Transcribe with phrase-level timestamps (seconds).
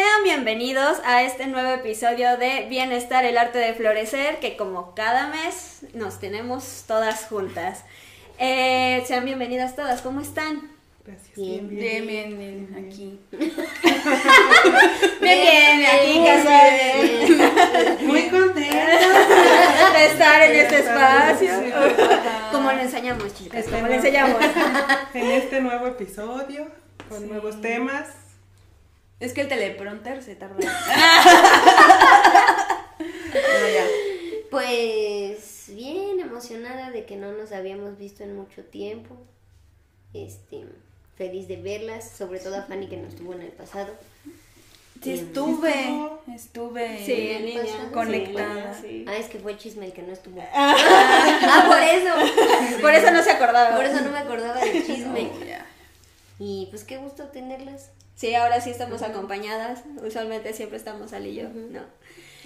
[0.00, 5.28] Sean bienvenidos a este nuevo episodio de Bienestar, el arte de florecer, que como cada
[5.28, 7.84] mes nos tenemos todas juntas.
[8.38, 10.70] Eh, sean bienvenidas todas, ¿cómo están?
[11.04, 11.36] Gracias.
[11.36, 13.20] Bien, bien, bien, bien, aquí.
[13.30, 13.52] Bien,
[15.20, 17.98] bien, aquí casual.
[18.06, 18.86] Muy contenta.
[19.98, 21.60] de estar en este espacio.
[21.60, 21.72] Sí.
[22.50, 24.42] Como le enseñamos, chicas, Este como le enseñamos.
[25.12, 26.68] En este nuevo episodio,
[27.10, 28.19] con nuevos temas.
[29.20, 30.56] Es que el teleprompter se tarda.
[34.50, 39.16] Pues bien emocionada de que no nos habíamos visto en mucho tiempo.
[40.12, 40.64] Este,
[41.16, 43.94] feliz de verlas, sobre todo a Fanny que no estuvo en el pasado.
[45.02, 47.56] Sí, Eh, estuve, estuve Sí,
[47.92, 48.74] conectada.
[48.74, 49.04] Sí.
[49.08, 50.42] Ah, es que fue el chisme el que no estuvo.
[50.54, 52.80] ah, por eso.
[52.80, 53.76] Por eso no se acordaba.
[53.76, 55.30] Por eso no me acordaba del chisme.
[55.48, 55.64] Ya.
[56.40, 57.90] Y pues qué gusto tenerlas.
[58.20, 59.80] Sí, ahora sí estamos acompañadas.
[60.06, 61.80] Usualmente siempre estamos Ali y yo, ¿no?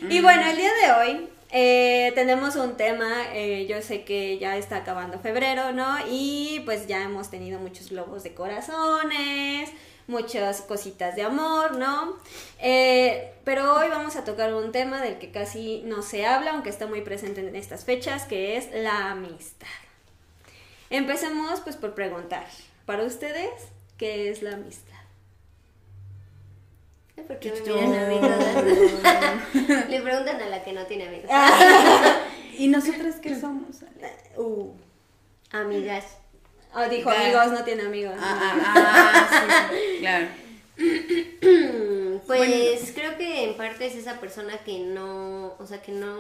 [0.09, 3.25] Y bueno, el día de hoy eh, tenemos un tema.
[3.33, 5.97] eh, yo sé que ya está acabando febrero, ¿no?
[6.09, 9.69] Y pues ya hemos tenido muchos globos de corazones,
[10.07, 12.21] muchas cositas de amor, ¿no?
[12.61, 16.71] Eh, pero hoy vamos a tocar un tema del que casi no se habla, aunque
[16.71, 19.67] está muy presente en estas fechas, que es la amistad.
[20.89, 22.47] Empecemos pues por preguntar,
[22.87, 23.51] para ustedes,
[23.99, 24.94] ¿qué es la amistad?
[27.17, 29.89] ¿Por qué me miran a mí todas?
[29.89, 31.31] Le preguntan a la que no tiene amigos.
[32.59, 33.77] ¿Y nosotras qué somos?
[34.37, 34.71] Uh.
[35.53, 36.05] Amigas.
[36.75, 37.23] Oh, dijo Claro.
[37.41, 38.15] amigos, no tiene amigos.
[38.19, 40.27] Ah, ah, ah, sí, claro.
[42.27, 46.17] Pues creo que en parte es esa persona que no, o sea, que no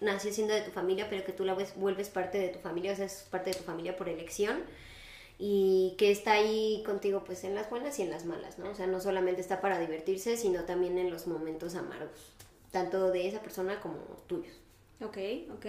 [0.00, 2.92] nació siendo de tu familia, pero que tú la ves- vuelves parte de tu familia,
[2.92, 4.62] o sea, es parte de tu familia por elección
[5.46, 8.70] y que está ahí contigo pues en las buenas y en las malas, ¿no?
[8.70, 12.32] O sea, no solamente está para divertirse, sino también en los momentos amargos,
[12.70, 13.96] tanto de esa persona como
[14.26, 14.54] tuyos.
[15.02, 15.18] Ok,
[15.52, 15.66] ok.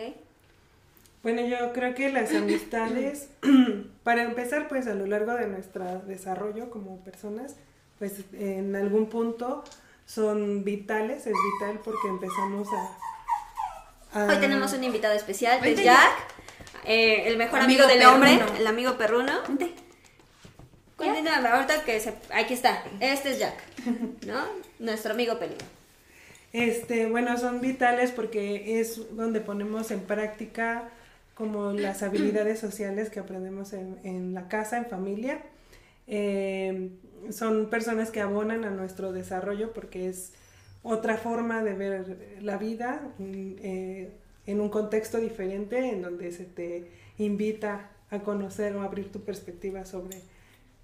[1.24, 3.28] Bueno, yo creo que las amistades,
[4.03, 7.56] para empezar, pues a lo largo de nuestro desarrollo como personas,
[8.00, 9.66] pues en algún punto
[10.06, 12.97] son vitales, es vital porque empezamos a...
[14.22, 16.34] a- Hoy tenemos un invitado especial, que es Vente, Jack,
[16.85, 19.34] eh, el mejor amigo, Amigo del hombre, el amigo perruno.
[20.96, 22.13] Continúa, ahorita que se...
[22.34, 23.56] Aquí está, este es Jack,
[24.25, 24.46] ¿no?
[24.79, 25.57] Nuestro amigo peludo.
[26.53, 30.90] Este, bueno, son vitales porque es donde ponemos en práctica
[31.34, 35.41] como las habilidades sociales que aprendemos en, en la casa, en familia.
[36.07, 36.91] Eh,
[37.31, 40.34] son personas que abonan a nuestro desarrollo porque es
[40.84, 44.12] otra forma de ver la vida mm, eh,
[44.46, 49.86] en un contexto diferente en donde se te invita a conocer o abrir tu perspectiva
[49.86, 50.22] sobre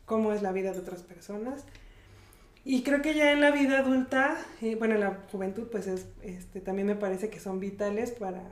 [0.05, 1.65] cómo es la vida de otras personas.
[2.63, 6.07] Y creo que ya en la vida adulta, eh, bueno, en la juventud, pues es,
[6.21, 8.43] este, también me parece que son vitales para,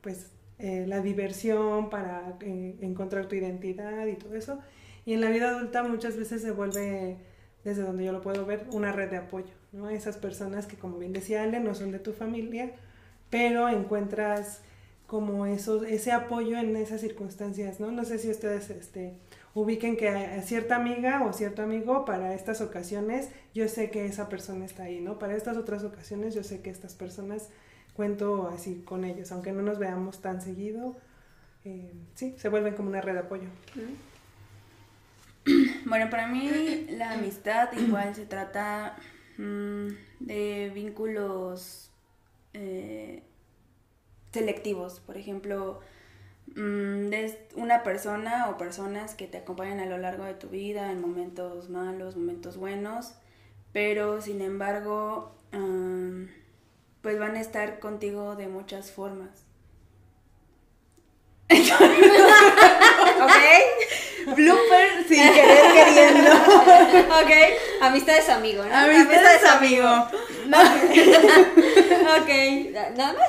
[0.00, 4.60] pues, eh, la diversión, para eh, encontrar tu identidad y todo eso.
[5.04, 7.18] Y en la vida adulta muchas veces se vuelve,
[7.64, 9.90] desde donde yo lo puedo ver, una red de apoyo, ¿no?
[9.90, 12.72] Esas personas que, como bien decía Ale, no son de tu familia,
[13.30, 14.60] pero encuentras
[15.06, 17.90] como eso, ese apoyo en esas circunstancias, ¿no?
[17.90, 19.14] No sé si ustedes, este,
[19.54, 24.28] ubiquen que a cierta amiga o cierto amigo para estas ocasiones yo sé que esa
[24.28, 25.18] persona está ahí, ¿no?
[25.18, 27.48] Para estas otras ocasiones yo sé que estas personas
[27.94, 30.96] cuento así con ellos, aunque no nos veamos tan seguido,
[31.64, 33.48] eh, sí, se vuelven como una red de apoyo.
[35.86, 38.94] Bueno, para mí la amistad igual se trata
[39.38, 39.88] mm,
[40.20, 41.89] de vínculos
[42.54, 43.22] eh,
[44.32, 45.00] selectivos.
[45.00, 45.80] Por ejemplo,
[46.48, 50.92] mm, de una persona o personas que te acompañan a lo largo de tu vida
[50.92, 53.14] en momentos malos, momentos buenos,
[53.72, 55.34] pero sin embargo,
[57.02, 59.44] pues van a estar contigo de muchas formas.
[61.50, 63.79] ¿Ok?
[64.26, 66.32] Blooper sin querer queriendo.
[66.32, 67.30] ok,
[67.82, 68.74] amistad es amigo, ¿no?
[68.74, 69.86] Amistad es amigo.
[72.18, 72.30] ok,
[72.96, 73.28] nada más.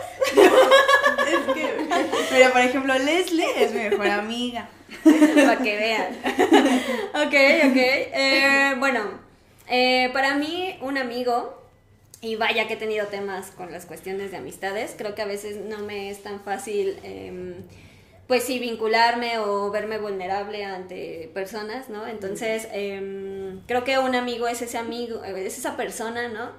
[1.28, 1.88] Es que,
[2.30, 4.70] pero por ejemplo, Leslie es mi mejor amiga.
[5.04, 6.18] Para que vean.
[7.14, 7.34] ok,
[7.70, 7.78] ok.
[7.78, 9.20] Eh, bueno,
[9.68, 11.62] eh, para mí, un amigo,
[12.22, 15.58] y vaya que he tenido temas con las cuestiones de amistades, creo que a veces
[15.58, 17.00] no me es tan fácil.
[17.04, 17.56] em,
[18.28, 22.08] pues sí, vincularme o verme vulnerable ante personas, ¿no?
[22.08, 26.52] Entonces, em, creo que un amigo es ese amigo, es esa persona, ¿no?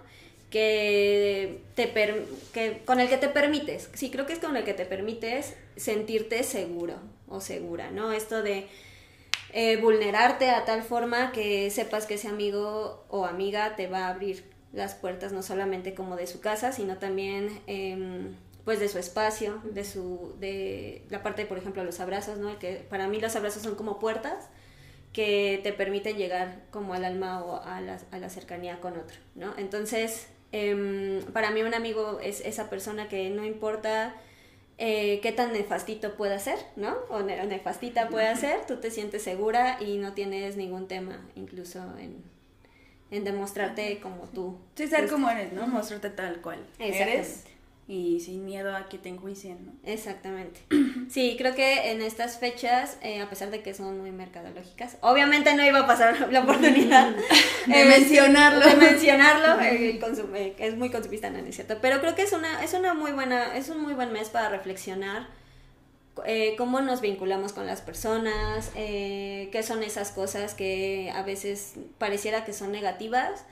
[0.50, 4.64] Que te per- que, con el que te permites, sí, creo que es con el
[4.64, 6.94] que te permites sentirte seguro
[7.28, 8.12] o segura, ¿no?
[8.12, 8.66] Esto de
[9.52, 14.08] eh, vulnerarte a tal forma que sepas que ese amigo o amiga te va a
[14.08, 18.98] abrir las puertas no solamente como de su casa, sino también em, pues de su
[18.98, 22.58] espacio, de su de la parte, por ejemplo, los abrazos, ¿no?
[22.58, 24.48] Que para mí los abrazos son como puertas
[25.12, 29.16] que te permiten llegar como al alma o a la, a la cercanía con otro,
[29.34, 29.52] ¿no?
[29.58, 34.14] Entonces, em, para mí un amigo es esa persona que no importa
[34.78, 36.96] eh, qué tan nefastito pueda ser, ¿no?
[37.10, 41.78] O ne- nefastita pueda ser, tú te sientes segura y no tienes ningún tema, incluso
[41.98, 42.22] en,
[43.10, 44.58] en demostrarte como tú.
[44.74, 45.66] Sí, ser como eres, ¿no?
[45.66, 47.44] Mostrarte tal cual eres
[47.88, 49.72] y sin miedo a que te enjuicien, ¿no?
[49.84, 50.60] Exactamente.
[51.10, 55.54] Sí, creo que en estas fechas, eh, a pesar de que son muy mercadológicas, obviamente
[55.54, 57.10] no iba a pasar la oportunidad
[57.66, 58.64] De eh, mencionarlo.
[58.66, 61.78] De mencionarlo, eh, el consum- eh, es muy consumista, no, es cierto.
[61.82, 64.48] Pero creo que es una, es una muy buena, es un muy buen mes para
[64.48, 65.26] reflexionar
[66.26, 71.74] eh, cómo nos vinculamos con las personas, eh, qué son esas cosas que a veces
[71.98, 73.44] pareciera que son negativas,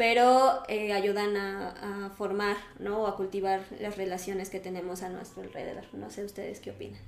[0.00, 3.02] pero eh, ayudan a, a formar, ¿no?
[3.02, 5.84] O a cultivar las relaciones que tenemos a nuestro alrededor.
[5.92, 6.98] No sé ustedes qué opinan.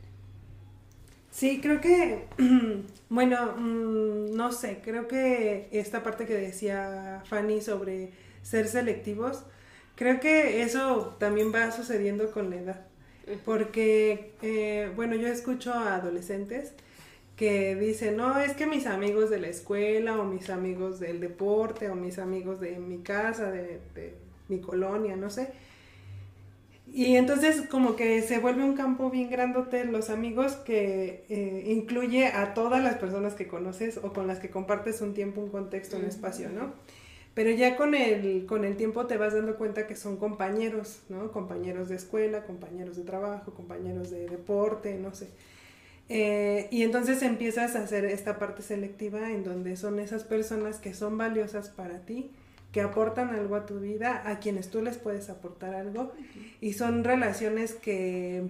[1.31, 2.27] Sí, creo que,
[3.09, 8.11] bueno, mm, no sé, creo que esta parte que decía Fanny sobre
[8.43, 9.43] ser selectivos,
[9.97, 12.87] creo que eso también va sucediendo con la edad.
[13.47, 16.75] Porque, eh, bueno, yo escucho a adolescentes
[17.43, 21.91] que dicen, no, es que mis amigos de la escuela o mis amigos del deporte
[21.91, 24.15] o mis amigos de mi casa, de, de
[24.49, 25.49] mi colonia, no sé.
[26.87, 32.29] Y entonces como que se vuelve un campo bien grandote los amigos que eh, incluye
[32.29, 35.97] a todas las personas que conoces o con las que compartes un tiempo, un contexto,
[35.97, 36.73] un espacio, ¿no?
[37.35, 41.33] Pero ya con el, con el tiempo te vas dando cuenta que son compañeros, ¿no?
[41.33, 45.27] Compañeros de escuela, compañeros de trabajo, compañeros de deporte, no sé.
[46.15, 50.93] Eh, y entonces empiezas a hacer esta parte selectiva en donde son esas personas que
[50.93, 52.31] son valiosas para ti,
[52.71, 56.13] que aportan algo a tu vida, a quienes tú les puedes aportar algo,
[56.61, 58.43] y son relaciones que,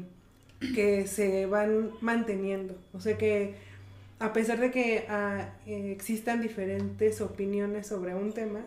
[0.75, 2.77] que se van manteniendo.
[2.95, 3.55] O sea que
[4.19, 8.65] a pesar de que ah, eh, existan diferentes opiniones sobre un tema,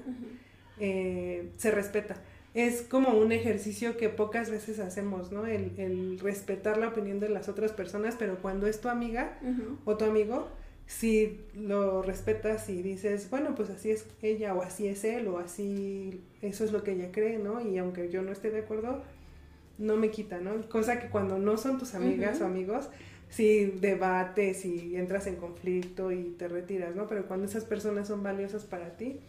[0.79, 2.15] eh, se respeta.
[2.55, 5.45] Es como un ejercicio que pocas veces hacemos, ¿no?
[5.45, 9.37] El, el respetar la opinión de las otras personas, pero cuando es tu amiga
[9.83, 10.47] o tu amigo,
[10.87, 15.39] si lo respetas y dices, bueno, pues así es ella o así es él o
[15.39, 17.59] así, eso es lo que ella cree, ¿no?
[17.59, 19.03] Y aunque yo no esté de acuerdo,
[19.77, 20.61] no me quita, ¿no?
[20.69, 22.89] Cosa que cuando no son tus amigas o amigos,
[23.29, 27.07] si debates y entras en conflicto y te retiras, ¿no?
[27.07, 29.19] Pero cuando esas personas son valiosas para ti,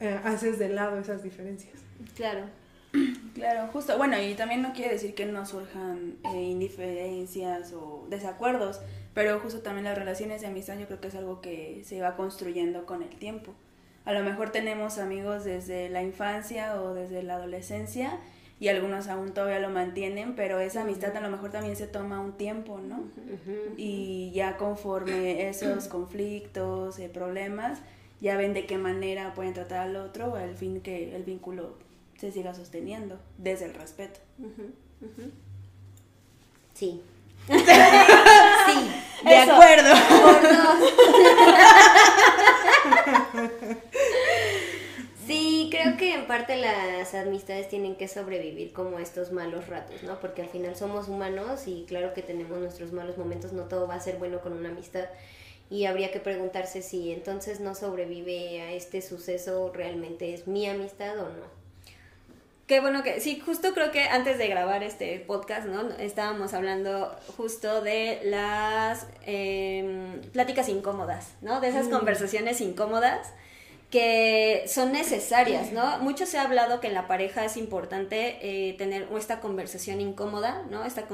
[0.00, 1.89] eh, haces de lado esas diferencias.
[2.14, 2.44] Claro.
[3.34, 3.96] Claro, justo.
[3.96, 8.80] Bueno, y también no quiere decir que no surjan eh, indiferencias o desacuerdos,
[9.14, 12.16] pero justo también las relaciones de amistad yo creo que es algo que se va
[12.16, 13.54] construyendo con el tiempo.
[14.04, 18.18] A lo mejor tenemos amigos desde la infancia o desde la adolescencia
[18.58, 22.20] y algunos aún todavía lo mantienen, pero esa amistad a lo mejor también se toma
[22.20, 23.04] un tiempo, ¿no?
[23.76, 27.80] Y ya conforme esos conflictos, eh, problemas,
[28.20, 31.74] ya ven de qué manera pueden tratar al otro, al fin que el vínculo
[32.20, 34.20] se siga sosteniendo desde el respeto.
[36.74, 37.00] Sí.
[37.48, 37.54] sí.
[39.24, 39.94] De acuerdo.
[40.22, 40.92] Por dos.
[45.26, 50.20] Sí, creo que en parte las amistades tienen que sobrevivir como estos malos ratos, ¿no?
[50.20, 53.94] Porque al final somos humanos y claro que tenemos nuestros malos momentos, no todo va
[53.94, 55.04] a ser bueno con una amistad.
[55.70, 61.16] Y habría que preguntarse si entonces no sobrevive a este suceso, realmente es mi amistad
[61.18, 61.59] o no.
[62.70, 65.88] Qué bueno que, sí, justo creo que antes de grabar este podcast, ¿no?
[65.98, 71.60] Estábamos hablando justo de las em, pláticas incómodas, ¿no?
[71.60, 73.32] De esas conversaciones incómodas
[73.90, 75.98] que son necesarias, ¿no?
[75.98, 80.62] Mucho se ha hablado que en la pareja es importante eh, tener esta conversación incómoda,
[80.70, 80.84] ¿no?
[80.84, 81.08] Esta,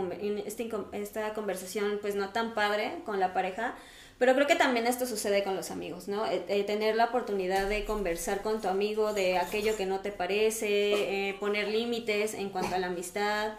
[0.45, 3.77] esta, esta conversación pues no tan padre con la pareja,
[4.19, 6.25] Pero creo que también esto sucede con los amigos, ¿no?
[6.27, 10.11] Eh, eh, tener la oportunidad de conversar con tu amigo de aquello que no te
[10.11, 13.53] parece, eh, poner límites en cuanto a la amistad.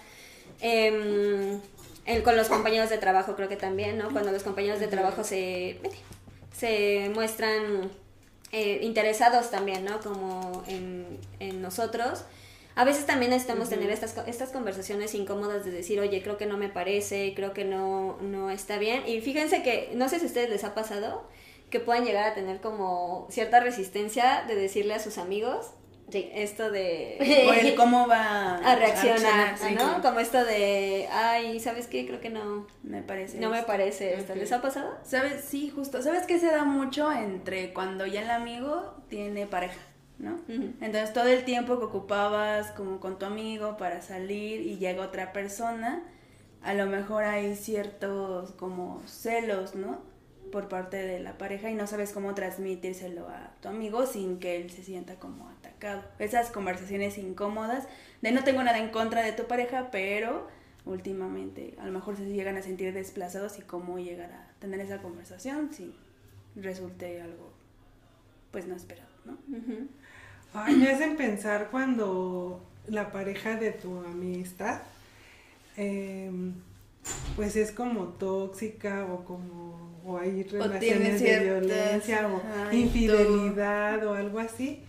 [0.60, 1.60] Em,
[2.24, 4.12] con los compañeros de trabajo creo que también, ¿no?
[4.12, 5.80] Cuando los compañeros de trabajo se,
[6.58, 7.92] se muestran
[8.52, 10.00] interesados también, ¿no?
[10.00, 12.24] Como en, en nosotros
[12.78, 16.58] a veces también necesitamos tener estas, estas conversaciones incómodas de decir, oye, creo que no
[16.58, 19.02] me parece, creo que no, no está bien.
[19.08, 21.28] Y fíjense que, no sé si a ustedes les ha pasado,
[21.72, 25.72] que pueden llegar a tener como cierta resistencia de decirle a sus amigos
[26.10, 27.18] Sí, esto de...
[27.74, 30.02] O cómo va a reaccionar, ¿no?
[30.02, 32.08] Como esto de, ay, ¿sabes qué?
[32.08, 32.66] Creo que no...
[32.82, 33.40] Me parece.
[33.40, 34.34] No me parece esto.
[34.34, 34.98] ¿Les ha pasado?
[35.04, 35.44] ¿Sabes?
[35.44, 36.02] Sí, justo.
[36.02, 39.80] ¿Sabes qué se da mucho entre cuando ya el amigo tiene pareja?
[40.20, 40.40] ¿No?
[40.48, 45.32] Entonces todo el tiempo que ocupabas como con tu amigo para salir y llega otra
[45.34, 46.04] persona,
[46.64, 50.02] a lo mejor hay ciertos como celos, ¿no?
[50.52, 54.56] Por parte de la pareja y no sabes cómo transmitírselo a tu amigo sin que
[54.56, 56.04] él se sienta como atacado.
[56.20, 57.88] Esas conversaciones incómodas
[58.22, 60.48] de no tengo nada en contra de tu pareja, pero
[60.86, 65.02] últimamente a lo mejor se llegan a sentir desplazados y cómo llegar a tener esa
[65.02, 65.94] conversación si
[66.56, 67.52] resulte algo
[68.52, 69.38] pues no esperado, ¿no?
[70.54, 74.82] Ay, me hacen pensar cuando la pareja de tu amistad,
[75.76, 76.54] em,
[77.36, 84.40] pues es como tóxica o como o hay relaciones de violencia o infidelidad o algo
[84.40, 84.80] así.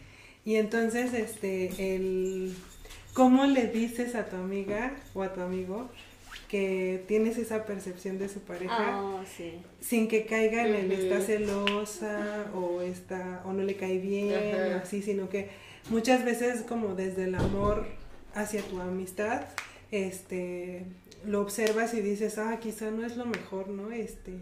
[0.44, 2.54] Y entonces, este, el,
[3.12, 5.90] ¿cómo le dices a tu amiga o a tu amigo
[6.48, 9.20] que tienes esa percepción de su pareja oh,
[9.80, 14.32] sin que caiga en el está celosa o está o no le cae bien
[14.72, 15.50] así sino que
[15.90, 17.86] muchas veces como desde el amor
[18.34, 19.42] hacia tu amistad
[19.90, 20.86] este
[21.24, 24.32] lo observas y dices ah quizá no es lo mejor no este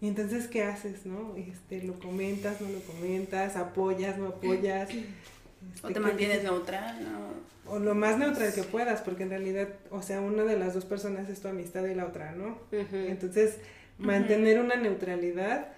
[0.00, 4.90] y entonces qué haces no este lo comentas no lo comentas apoyas no apoyas
[5.82, 9.68] o te este, mantienes neutral no o lo más neutral que puedas, porque en realidad,
[9.90, 12.58] o sea, una de las dos personas es tu amistad y la otra, ¿no?
[12.70, 13.56] Entonces,
[13.98, 15.68] mantener una neutralidad,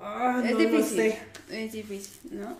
[0.00, 1.14] ah, es difícil,
[1.50, 2.56] es difícil, ¿no?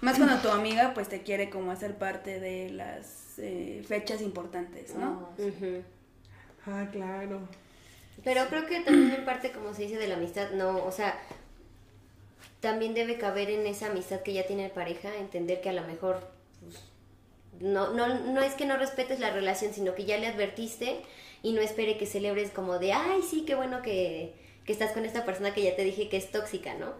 [0.00, 4.94] Más cuando tu amiga, pues, te quiere como hacer parte de las eh, fechas importantes,
[4.94, 5.30] ¿no?
[6.66, 7.40] Ah, claro.
[8.22, 11.18] Pero creo que también en parte, como se dice, de la amistad, no, o sea,
[12.60, 16.20] también debe caber en esa amistad que ya tiene pareja, entender que a lo mejor
[17.58, 21.02] no, no, no es que no respetes la relación, sino que ya le advertiste
[21.42, 25.04] y no espere que celebres como de, ay, sí, qué bueno que, que estás con
[25.04, 26.92] esta persona que ya te dije que es tóxica, ¿no?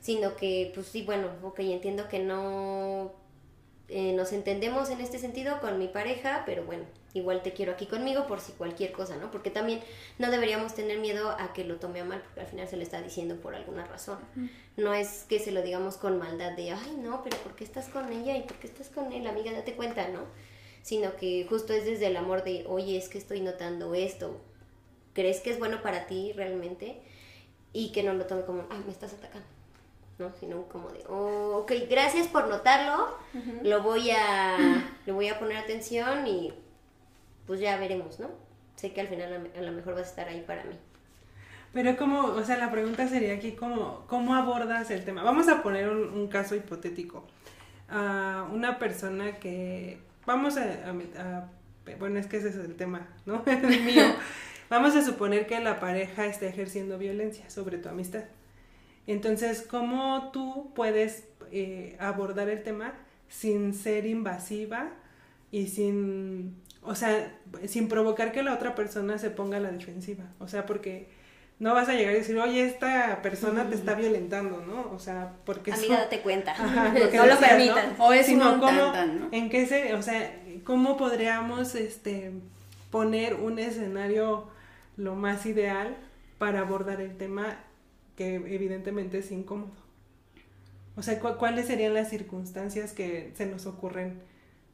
[0.00, 3.12] Sino que, pues sí, bueno, ok, entiendo que no
[3.90, 7.86] eh, nos entendemos en este sentido con mi pareja, pero bueno, igual te quiero aquí
[7.86, 9.30] conmigo por si cualquier cosa, ¿no?
[9.32, 9.80] Porque también
[10.18, 12.84] no deberíamos tener miedo a que lo tome a mal, porque al final se le
[12.84, 14.18] está diciendo por alguna razón.
[14.76, 17.88] No es que se lo digamos con maldad de, ay, no, pero ¿por qué estás
[17.88, 19.52] con ella y por qué estás con él, amiga?
[19.52, 20.20] Date cuenta, ¿no?
[20.82, 24.40] Sino que justo es desde el amor de, oye, es que estoy notando esto,
[25.14, 27.00] ¿crees que es bueno para ti realmente?
[27.72, 29.59] Y que no lo tome como, ay, me estás atacando.
[30.20, 30.32] ¿No?
[30.38, 33.16] Sino como de, oh, ok, gracias por notarlo,
[33.62, 36.52] lo voy a, le voy a poner atención y
[37.46, 38.28] pues ya veremos, ¿no?
[38.76, 40.78] Sé que al final a lo mejor vas a estar ahí para mí.
[41.72, 45.22] Pero como, o sea, la pregunta sería aquí, ¿cómo, cómo abordas el tema?
[45.22, 47.24] Vamos a poner un, caso hipotético.
[47.88, 51.48] a una persona que, vamos a,
[51.98, 53.42] bueno, es que ese es el tema, ¿no?
[53.46, 54.04] el mío.
[54.70, 58.22] Vamos a suponer que la pareja está ejerciendo violencia sobre tu amistad.
[59.06, 62.94] Entonces, ¿cómo tú puedes eh, abordar el tema
[63.28, 64.90] sin ser invasiva
[65.50, 67.32] y sin o sea,
[67.66, 70.24] sin provocar que la otra persona se ponga a la defensiva.
[70.38, 71.08] O sea, porque
[71.58, 74.90] no vas a llegar y decir, oye, esta persona te está violentando, ¿no?
[74.94, 75.72] O sea, porque...
[75.72, 76.54] Amiga, date cuenta.
[77.14, 77.96] no lo permitan.
[77.98, 79.28] O es Sino un cómo, ¿no?
[79.30, 82.32] En qué se, o sea, cómo podríamos, este,
[82.90, 84.48] poner un escenario
[84.96, 85.96] lo más ideal
[86.38, 87.58] para abordar el tema
[88.20, 89.70] que evidentemente es incómodo.
[90.94, 94.20] O sea, ¿cuáles serían las circunstancias que se nos ocurren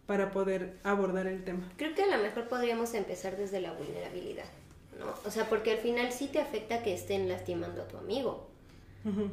[0.04, 1.70] para poder abordar el tema.
[1.76, 4.46] Creo que a lo mejor podríamos empezar desde la vulnerabilidad,
[4.98, 5.06] ¿no?
[5.24, 8.48] O sea, porque al final sí te afecta que estén lastimando a tu amigo.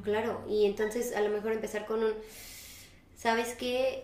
[0.03, 2.13] Claro, y entonces a lo mejor empezar con un,
[3.15, 4.03] ¿sabes qué?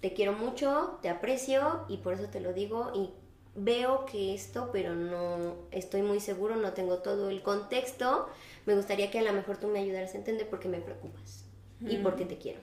[0.00, 3.10] Te quiero mucho, te aprecio y por eso te lo digo y
[3.56, 8.28] veo que esto, pero no estoy muy seguro, no tengo todo el contexto.
[8.70, 11.44] Me gustaría que a lo mejor tú me ayudaras a entender por qué me preocupas
[11.80, 12.60] y por qué te quiero.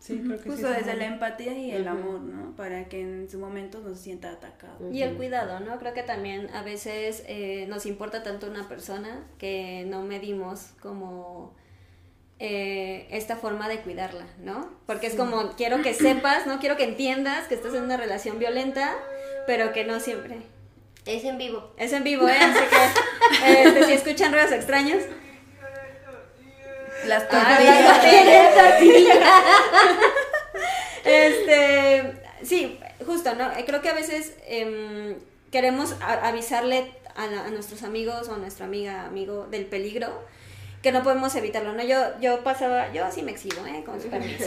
[0.00, 2.56] Sí, creo que sí Justo es desde la empatía y el amor, ¿no?
[2.56, 4.90] Para que en su momento no se sienta atacado.
[4.90, 5.78] Y el cuidado, ¿no?
[5.78, 11.54] Creo que también a veces eh, nos importa tanto una persona que no medimos como
[12.40, 14.72] eh, esta forma de cuidarla, ¿no?
[14.86, 16.58] Porque es como, quiero que sepas, ¿no?
[16.58, 18.96] Quiero que entiendas que estás en una relación violenta,
[19.46, 20.38] pero que no siempre.
[21.06, 21.72] Es en vivo.
[21.76, 22.38] Es en vivo, ¿eh?
[22.40, 23.11] Así que
[23.46, 25.02] este, si escuchan ruidos extraños.
[27.06, 28.56] Las Ah, tortillas.
[28.56, 29.18] las tortillas.
[31.04, 32.12] Este,
[32.44, 33.50] sí, justo, ¿no?
[33.56, 35.16] Eh, Creo que a veces em,
[35.50, 40.08] queremos a- avisarle a, la- a nuestros amigos o a nuestra amiga, amigo del peligro
[40.82, 41.84] que no podemos evitarlo, ¿no?
[41.84, 43.84] Yo, yo pasaba, yo sí me exhibo, ¿eh?
[43.84, 44.44] Con su permiso.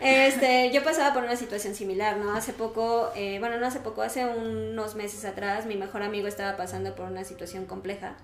[0.00, 2.34] Este, yo pasaba por una situación similar, ¿no?
[2.34, 6.56] Hace poco, eh, bueno, no hace poco, hace unos meses atrás, mi mejor amigo estaba
[6.56, 8.16] pasando por una situación compleja.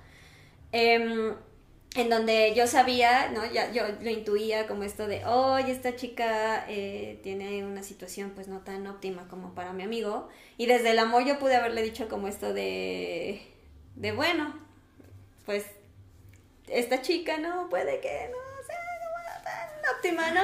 [0.73, 1.35] Em,
[1.97, 3.45] en donde yo sabía, ¿no?
[3.52, 8.49] Ya, yo lo intuía como esto de, oye, esta chica eh, tiene una situación pues
[8.49, 10.29] no tan óptima como para mi amigo.
[10.57, 13.43] Y desde el amor yo pude haberle dicho como esto de,
[13.97, 14.55] de bueno,
[15.45, 15.67] pues
[16.71, 20.43] esta chica no puede que no sea tan óptima, ¿no?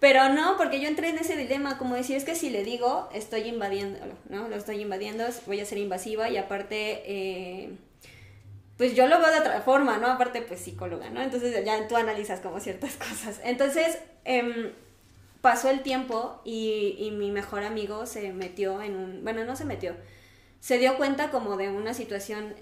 [0.00, 3.08] Pero no, porque yo entré en ese dilema, como decir, es que si le digo,
[3.12, 4.48] estoy invadiéndolo, ¿no?
[4.48, 7.02] Lo estoy invadiendo, voy a ser invasiva y aparte...
[7.06, 7.70] eh,
[8.76, 10.08] pues yo lo veo de otra forma, ¿no?
[10.08, 11.22] Aparte, pues psicóloga, ¿no?
[11.22, 13.40] Entonces ya tú analizas como ciertas cosas.
[13.44, 14.72] Entonces, em,
[15.40, 19.64] pasó el tiempo y, y mi mejor amigo se metió en un, bueno, no se
[19.64, 19.94] metió,
[20.60, 22.54] se dio cuenta como de una situación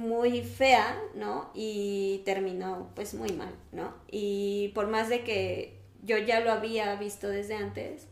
[0.00, 1.50] muy fea, ¿no?
[1.54, 3.94] Y terminó pues muy mal, ¿no?
[4.10, 8.06] Y por más de que yo ya lo había visto desde antes,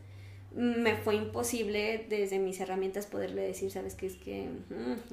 [0.53, 4.49] me fue imposible desde mis herramientas poderle decir, sabes que es que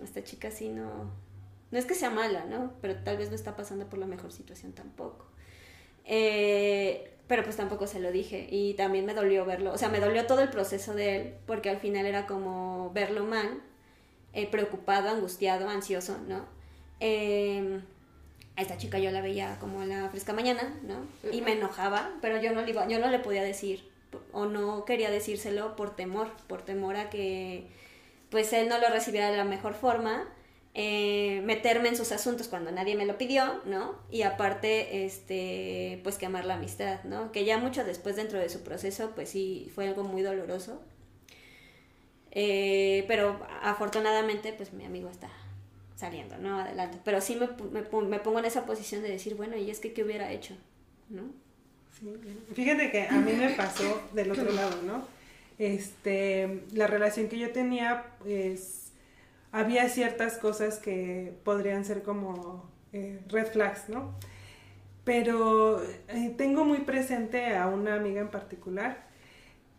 [0.02, 1.11] esta chica sí no,
[1.71, 2.73] no es que sea mala, ¿no?
[2.80, 5.26] Pero tal vez no está pasando por la mejor situación tampoco.
[6.04, 9.99] Eh, pero pues tampoco se lo dije y también me dolió verlo, o sea, me
[9.99, 13.61] dolió todo el proceso de él porque al final era como verlo mal,
[14.33, 16.55] eh, preocupado, angustiado, ansioso, ¿no?
[17.00, 17.80] Eh,
[18.56, 21.06] a esta chica yo la veía como la fresca mañana, ¿no?
[21.30, 23.84] Y me enojaba, pero yo no le iba, yo no le podía decir
[24.32, 27.66] o no quería decírselo por temor, por temor a que
[28.30, 30.26] pues él no lo recibiera de la mejor forma,
[30.74, 33.94] eh, meterme en sus asuntos cuando nadie me lo pidió, ¿no?
[34.11, 37.32] Y aparte, este, pues quemar la amistad, ¿no?
[37.32, 40.80] Que ya mucho después dentro de su proceso, pues sí, fue algo muy doloroso.
[42.32, 45.30] Eh, pero afortunadamente, pues mi amigo está
[45.96, 46.61] saliendo, ¿no?
[46.61, 46.98] Adelante.
[47.04, 49.92] Pero sí me, me, me pongo en esa posición de decir, bueno, ¿y es que
[49.92, 50.56] qué hubiera hecho?
[51.09, 51.22] ¿No?
[51.98, 52.14] Sí,
[52.54, 55.04] Fíjate que a mí me pasó del otro lado, ¿no?
[55.59, 58.92] Este, la relación que yo tenía, pues,
[59.50, 64.14] había ciertas cosas que podrían ser como eh, red flags, ¿no?
[65.04, 69.06] Pero eh, tengo muy presente a una amiga en particular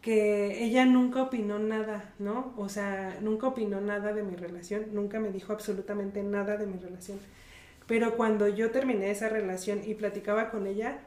[0.08, 2.54] que ella nunca opinó nada, ¿no?
[2.56, 6.78] O sea, nunca opinó nada de mi relación, nunca me dijo absolutamente nada de mi
[6.80, 7.20] relación.
[7.88, 11.00] Pero cuando yo terminé esa relación y platicaba con ella,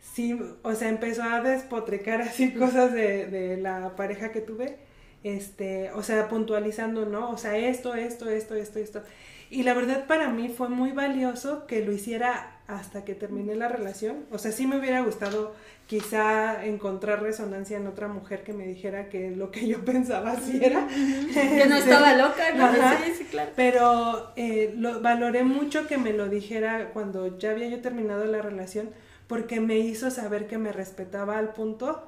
[0.00, 4.78] sí, o sea, empezó a despotricar así cosas de, de la pareja que tuve,
[5.22, 7.30] este, o sea, puntualizando, ¿no?
[7.30, 9.02] O sea, esto, esto, esto, esto, esto.
[9.50, 13.66] Y la verdad para mí fue muy valioso que lo hiciera hasta que terminé la
[13.66, 14.26] relación.
[14.30, 15.54] O sea, sí me hubiera gustado
[15.86, 20.60] quizá encontrar resonancia en otra mujer que me dijera que lo que yo pensaba sí
[20.62, 20.86] era.
[20.86, 22.64] Que no Este, estaba loca, ¿no?
[22.64, 22.98] Ajá.
[23.04, 23.50] Sí, sí, claro.
[23.56, 28.42] Pero eh, lo, valoré mucho que me lo dijera cuando ya había yo terminado la
[28.42, 28.90] relación,
[29.26, 32.06] porque me hizo saber que me respetaba al punto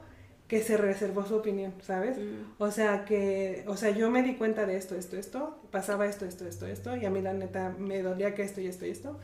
[0.53, 2.19] que se reservó su opinión, ¿sabes?
[2.19, 2.53] Mm.
[2.59, 6.27] O sea, que, o sea, yo me di cuenta de esto, esto, esto, pasaba esto,
[6.27, 8.91] esto, esto, esto, y a mí la neta me dolía que esto y esto y
[8.91, 9.19] esto,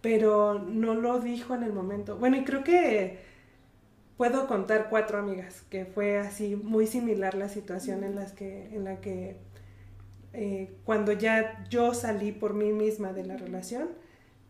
[0.00, 2.18] pero no lo dijo en el momento.
[2.18, 3.18] Bueno, y creo que
[4.16, 8.84] puedo contar cuatro amigas que fue así muy similar la situación en las que, en
[8.84, 9.38] la que
[10.34, 13.88] eh, cuando ya yo salí por mí misma de la relación,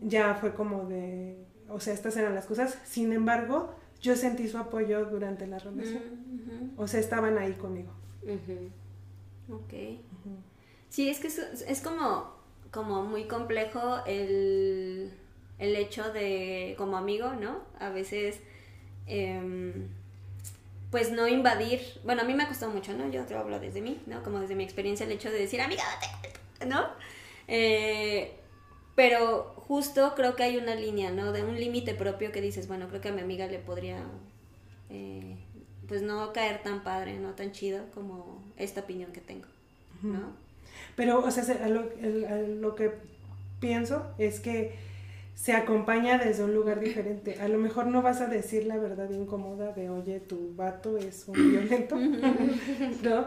[0.01, 1.39] ya fue como de,
[1.71, 2.77] o sea, estas eran las cosas.
[2.85, 6.03] Sin embargo, yo sentí su apoyo durante la relación.
[6.45, 7.93] Ujú, O sea, estaban ahí conmigo.
[8.23, 8.71] Ujú.
[9.57, 9.73] Ok.
[10.89, 12.33] Sí, es que es, es como,
[12.71, 15.13] como muy complejo el,
[15.59, 17.61] el hecho de, como amigo, ¿no?
[17.79, 18.41] A veces,
[19.07, 19.89] em,
[20.91, 21.81] pues no invadir.
[22.05, 23.09] Bueno, a mí me ha costado mucho, ¿no?
[23.11, 24.23] Yo te hablo desde mí, ¿no?
[24.23, 26.07] Como desde mi experiencia, el hecho de decir, amiga, date
[26.59, 26.87] cuenta", ¿no?
[27.47, 28.35] Eh,
[28.97, 31.31] pero justo creo que hay una línea, ¿no?
[31.31, 34.03] De un límite propio que dices, bueno, creo que a mi amiga le podría,
[34.91, 35.37] eh,
[35.87, 39.47] pues no caer tan padre, no tan chido como esta opinión que tengo,
[40.03, 40.33] ¿no?
[40.97, 42.91] Pero, o sea, a lo, a lo que
[43.61, 44.75] pienso es que
[45.37, 47.41] se acompaña desde un lugar diferente.
[47.41, 51.29] A lo mejor no vas a decir la verdad incómoda de, oye, tu vato es
[51.29, 53.27] un violento, ¿no?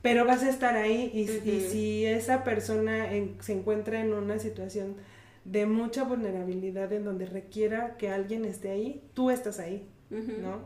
[0.00, 1.26] Pero vas a estar ahí y,
[1.60, 4.96] si esa persona se encuentra en una situación
[5.44, 10.60] de mucha vulnerabilidad en donde requiera que alguien esté ahí, tú estás ahí, ¿no?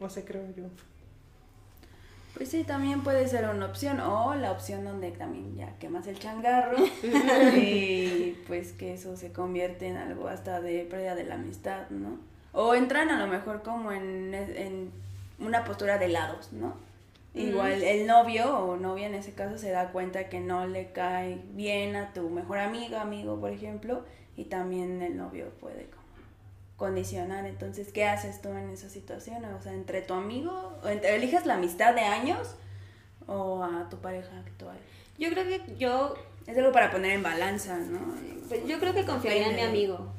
[0.00, 0.64] O sea, creo yo.
[2.34, 6.18] Pues sí, también puede ser una opción, o la opción donde también ya quemas el
[6.18, 6.76] changarro
[7.56, 12.18] y pues que eso se convierte en algo hasta de pérdida de la amistad, ¿no?
[12.52, 14.90] O entran a lo mejor como en, en
[15.40, 16.87] una postura de lados, ¿no?
[17.34, 21.40] Igual el novio o novia en ese caso se da cuenta que no le cae
[21.52, 24.04] bien a tu mejor amiga, amigo, por ejemplo,
[24.36, 25.88] y también el novio puede
[26.76, 27.46] condicionar.
[27.46, 29.44] Entonces, ¿qué haces tú en esa situación?
[29.44, 32.56] O sea, entre tu amigo, o eliges la amistad de años
[33.26, 34.78] o a tu pareja actual.
[35.18, 36.14] Yo creo que yo...
[36.46, 38.00] Es algo para poner en balanza, ¿no?
[38.66, 40.17] Yo creo que confiaría en mi amigo.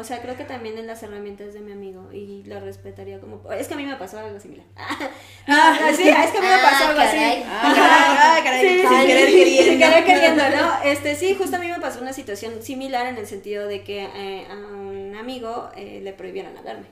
[0.00, 3.52] O sea, creo que también en las herramientas de mi amigo y lo respetaría como...
[3.52, 4.64] Es que a mí me pasó algo similar.
[5.46, 7.44] ah, sí, es que a mí me ah, pasó algo así.
[7.46, 8.66] Ah, caray.
[8.66, 9.62] Sí, sin querer queriendo.
[9.62, 10.82] Sin querer queriendo, ¿no?
[10.82, 14.04] Este, sí, justo a mí me pasó una situación similar en el sentido de que
[14.04, 16.86] eh, a un amigo eh, le prohibieron hablarme,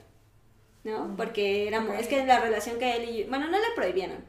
[0.85, 1.15] ¿no?
[1.17, 1.83] Porque era...
[1.99, 3.29] Es que la relación que él y yo...
[3.31, 4.23] Bueno, no le prohibieron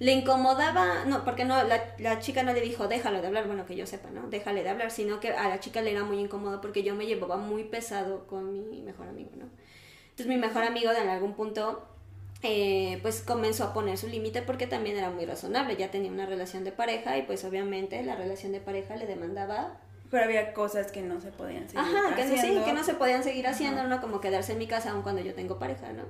[0.00, 3.66] le incomodaba, no, porque no, la, la, chica no le dijo, déjalo de hablar, bueno,
[3.66, 4.28] que yo sepa, ¿no?
[4.28, 7.06] Déjale de hablar, sino que a la chica le era muy incómodo porque yo me
[7.06, 9.44] llevaba muy pesado con mi mejor amigo, ¿no?
[10.04, 11.86] Entonces mi mejor amigo en algún punto,
[12.42, 16.24] eh, pues comenzó a poner su límite porque también era muy razonable, ya tenía una
[16.26, 19.78] relación de pareja y pues obviamente la relación de pareja le demandaba
[20.10, 22.60] pero había cosas que no se podían seguir Ajá, que, haciendo.
[22.60, 24.00] Sí, que no se podían seguir haciendo, ¿no?
[24.00, 26.02] Como quedarse en mi casa aun cuando yo tengo pareja, ¿no?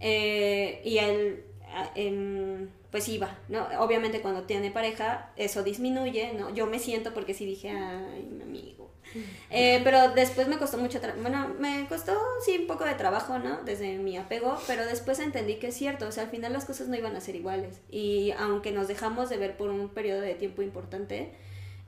[0.00, 1.44] Eh, y él,
[1.94, 3.66] en, pues iba, ¿no?
[3.80, 6.54] Obviamente cuando tiene pareja eso disminuye, ¿no?
[6.54, 8.90] Yo me siento porque sí dije, ay, mi amigo.
[9.50, 12.12] Eh, pero después me costó mucho, bueno, me costó
[12.44, 13.62] sí un poco de trabajo, ¿no?
[13.64, 16.88] Desde mi apego, pero después entendí que es cierto, o sea, al final las cosas
[16.88, 17.80] no iban a ser iguales.
[17.88, 21.32] Y aunque nos dejamos de ver por un periodo de tiempo importante,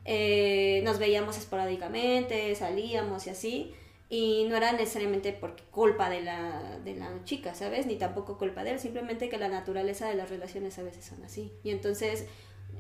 [0.05, 3.75] eh, nos veíamos esporádicamente, salíamos y así
[4.11, 7.87] y no era necesariamente por culpa de la, de la chica, ¿sabes?
[7.87, 11.23] Ni tampoco culpa de él, simplemente que la naturaleza de las relaciones a veces son
[11.25, 11.53] así.
[11.63, 12.25] Y entonces,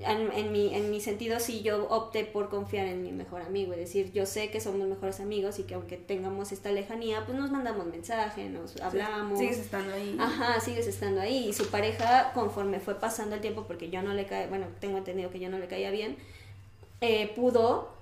[0.01, 3.75] en, en, mi, en mi sentido, sí yo opté por confiar en mi mejor amigo,
[3.75, 7.37] es decir, yo sé que somos mejores amigos y que aunque tengamos esta lejanía, pues
[7.37, 9.39] nos mandamos mensajes, nos hablamos.
[9.39, 10.17] sigues estando ahí.
[10.19, 11.49] Ajá, sigues estando ahí.
[11.51, 14.97] Y su pareja, conforme fue pasando el tiempo, porque yo no le cae, bueno, tengo
[14.97, 16.17] entendido que yo no le caía bien,
[17.03, 17.98] eh, pudo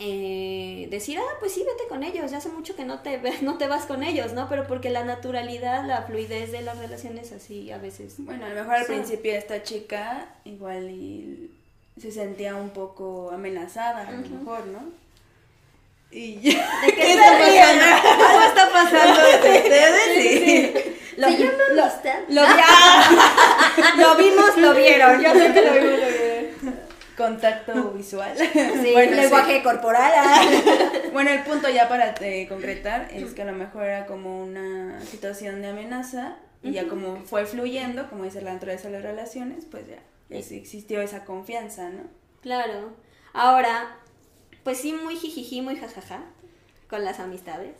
[0.00, 3.58] eh, decir, ah, pues sí, vete con ellos, ya hace mucho que no te, no
[3.58, 4.48] te vas con ellos, ¿no?
[4.48, 8.14] Pero porque la naturalidad, la fluidez de las relaciones así a veces...
[8.18, 11.50] Bueno, a lo mejor al principio esta chica igual y
[12.00, 15.08] se sentía un poco amenazada, a lo mejor, ¿no?
[16.10, 17.84] Y ¿De qué, está pasando?
[18.24, 20.04] Algo está pasando entre ustedes.
[20.14, 20.72] Sí,
[21.16, 22.42] Lo, ¿Se llama lo, lo,
[23.96, 25.20] lo, vimos, lo vieron.
[25.20, 26.07] Yo sé que lo vimos, lo vieron
[27.18, 28.34] contacto visual.
[28.36, 30.12] Sí, bueno, lenguaje corporal.
[30.16, 30.48] Ah.
[31.12, 35.00] bueno, el punto ya para eh, concretar es que a lo mejor era como una
[35.02, 39.64] situación de amenaza y ya como fue fluyendo, como dice la naturaleza de las relaciones,
[39.64, 39.98] pues ya
[40.30, 42.04] existió esa confianza, ¿no?
[42.40, 42.96] Claro.
[43.32, 43.96] Ahora,
[44.64, 46.22] pues sí, muy jijiji, muy jajaja
[46.88, 47.76] con las amistades.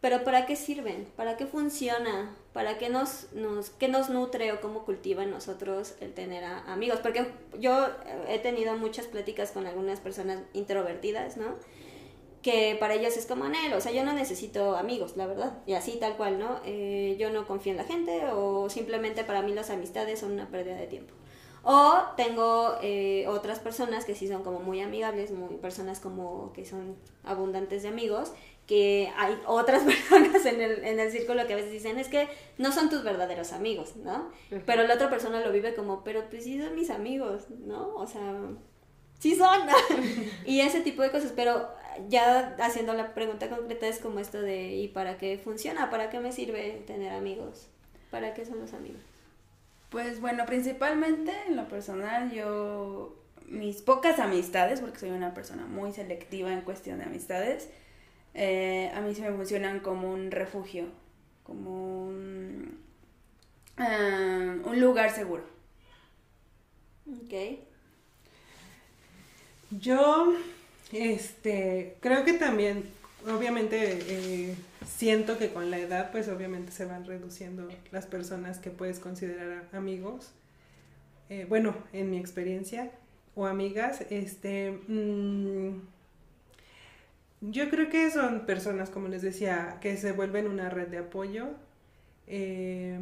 [0.00, 1.06] Pero ¿para qué sirven?
[1.14, 2.34] ¿Para qué funciona?
[2.54, 7.00] ¿Para qué nos, nos, qué nos nutre o cómo cultiva en nosotros el tener amigos?
[7.02, 7.26] Porque
[7.58, 7.86] yo
[8.26, 11.54] he tenido muchas pláticas con algunas personas introvertidas, ¿no?
[12.42, 15.74] Que para ellos es como él, o sea, yo no necesito amigos, la verdad, y
[15.74, 16.60] así tal cual, ¿no?
[16.64, 20.48] Eh, yo no confío en la gente o simplemente para mí las amistades son una
[20.48, 21.12] pérdida de tiempo.
[21.62, 26.64] O tengo eh, otras personas que sí son como muy amigables, muy personas como que
[26.64, 28.32] son abundantes de amigos
[28.70, 32.28] que hay otras personas en el, en el círculo que a veces dicen es que
[32.56, 34.30] no son tus verdaderos amigos, ¿no?
[34.64, 37.96] Pero la otra persona lo vive como, pero pues sí son mis amigos, ¿no?
[37.96, 38.22] O sea,
[39.18, 39.62] sí son.
[40.46, 41.68] y ese tipo de cosas, pero
[42.08, 45.90] ya haciendo la pregunta concreta es como esto de, ¿y para qué funciona?
[45.90, 47.66] ¿Para qué me sirve tener amigos?
[48.12, 49.00] ¿Para qué son los amigos?
[49.88, 55.90] Pues bueno, principalmente en lo personal yo, mis pocas amistades, porque soy una persona muy
[55.90, 57.68] selectiva en cuestión de amistades,
[58.34, 60.86] eh, a mí se me funcionan como un refugio,
[61.42, 62.78] como un,
[63.76, 65.44] ah, un lugar seguro.
[67.08, 67.58] Ok.
[69.70, 70.34] Yo,
[70.92, 72.84] este, creo que también,
[73.26, 74.54] obviamente, eh,
[74.86, 79.64] siento que con la edad, pues obviamente se van reduciendo las personas que puedes considerar
[79.72, 80.32] amigos.
[81.28, 82.90] Eh, bueno, en mi experiencia,
[83.34, 84.72] o amigas, este...
[84.88, 85.80] Mm,
[87.40, 91.48] Yo creo que son personas, como les decía, que se vuelven una red de apoyo.
[92.26, 92.98] Eh,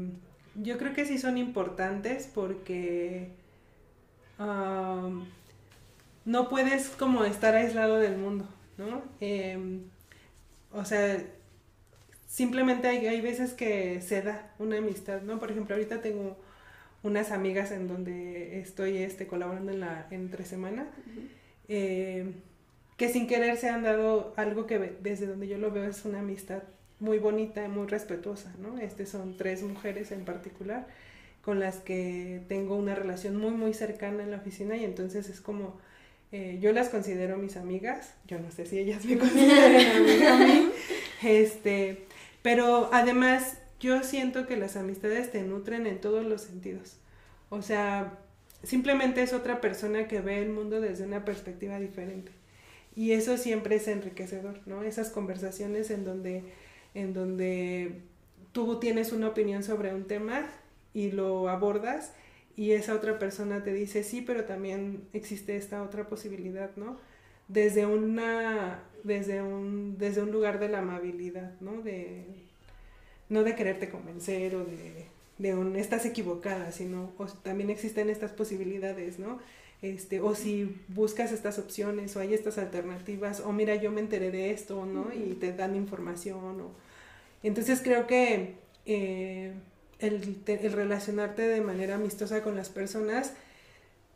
[0.55, 3.31] yo creo que sí son importantes porque
[4.39, 5.25] um,
[6.25, 9.03] no puedes como estar aislado del mundo, ¿no?
[9.21, 9.83] Em,
[10.73, 11.23] o sea,
[12.27, 15.39] simplemente hay, hay veces que se da una amistad, ¿no?
[15.39, 16.37] Por ejemplo, ahorita tengo
[17.03, 20.87] unas amigas en donde estoy este, colaborando en la entre semana,
[21.69, 22.33] eh,
[22.99, 26.19] que sin querer se han dado algo que desde donde yo lo veo es una
[26.19, 26.65] amistad
[27.01, 28.77] muy bonita y muy respetuosa, ¿no?
[28.79, 30.87] Este son tres mujeres en particular
[31.41, 35.41] con las que tengo una relación muy muy cercana en la oficina y entonces es
[35.41, 35.79] como
[36.33, 40.39] eh, yo las considero mis amigas, yo no sé si ellas me consideran amiga a
[40.39, 40.71] mí,
[41.23, 42.05] este,
[42.43, 46.97] pero además yo siento que las amistades te nutren en todos los sentidos.
[47.49, 48.19] O sea,
[48.65, 52.33] simplemente es otra persona que ve el mundo desde una perspectiva diferente.
[52.99, 54.83] Y eso siempre es enriquecedor, ¿no?
[54.83, 56.43] Esas conversaciones en donde,
[56.95, 58.01] en donde
[58.51, 60.51] tú tienes una opinión sobre un tema
[60.93, 62.13] y lo abordas
[62.57, 66.99] y esa otra persona te dice, sí, pero también existe esta otra posibilidad, ¿no?
[67.47, 71.81] Desde una, desde un, desde un lugar de la amabilidad, ¿no?
[71.83, 72.25] De,
[73.29, 75.07] no de quererte convencer o de,
[75.39, 77.13] de un estás equivocada, sino
[77.45, 79.39] también existen estas posibilidades, ¿no?
[79.81, 84.31] Este, o si buscas estas opciones o hay estas alternativas, o mira, yo me enteré
[84.31, 85.13] de esto, ¿no?
[85.15, 86.61] Y te dan información.
[86.61, 86.71] O...
[87.43, 88.55] Entonces creo que
[88.87, 89.53] eh,
[90.01, 93.35] el, el relacionarte de manera amistosa con las personas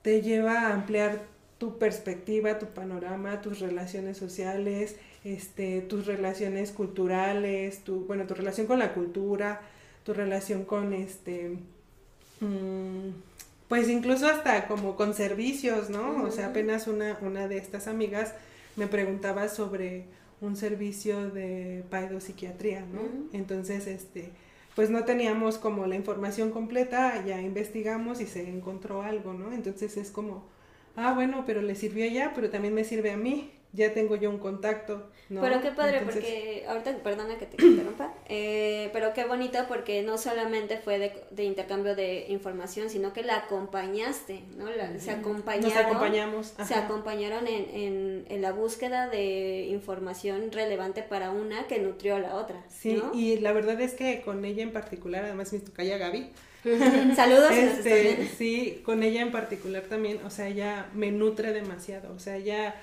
[0.02, 1.22] te lleva a ampliar
[1.58, 8.66] tu perspectiva, tu panorama, tus relaciones sociales, este, tus relaciones culturales, tu, bueno, tu relación
[8.66, 9.60] con la cultura,
[10.04, 11.56] tu relación con este,
[12.40, 13.10] mm,
[13.72, 16.24] pues incluso hasta como con servicios, ¿no?
[16.24, 18.34] O sea, apenas una, una de estas amigas
[18.76, 20.04] me preguntaba sobre
[20.42, 23.00] un servicio de paidopsiquiatría, ¿no?
[23.32, 24.28] Entonces, este,
[24.76, 29.54] pues no teníamos como la información completa, ya investigamos y se encontró algo, ¿no?
[29.54, 30.44] Entonces es como,
[30.94, 34.16] ah, bueno, pero le sirvió a ella, pero también me sirve a mí ya tengo
[34.16, 35.10] yo un contacto.
[35.28, 35.40] ¿no?
[35.40, 40.18] Pero qué padre, porque ahorita, perdona que te interrumpa, eh, pero qué bonito porque no
[40.18, 40.98] solamente fue
[41.30, 44.66] de, intercambio de información, sino que la acompañaste, ¿no?
[44.98, 45.70] se acompañaron.
[45.70, 46.54] Nos acompañamos.
[46.66, 52.18] Se acompañaron en, en, en, la búsqueda de información relevante para una que nutrió a
[52.18, 52.62] la otra.
[52.68, 56.30] Sí, y la verdad es que con ella en particular, además mi tocaya Gaby,
[57.16, 57.50] Saludos.
[57.50, 62.36] Este, sí, con ella en particular también, o sea, ella me nutre demasiado, o sea,
[62.36, 62.76] ella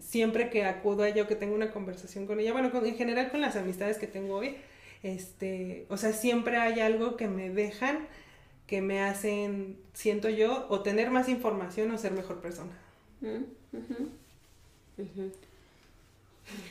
[0.00, 3.30] siempre que acudo a ella o que tengo una conversación con ella, bueno, en general
[3.30, 4.56] con las amistades que tengo hoy,
[5.02, 8.06] este, o sea, siempre hay algo que me dejan,
[8.66, 12.72] que me hacen, siento yo, o tener más información o ser mejor persona.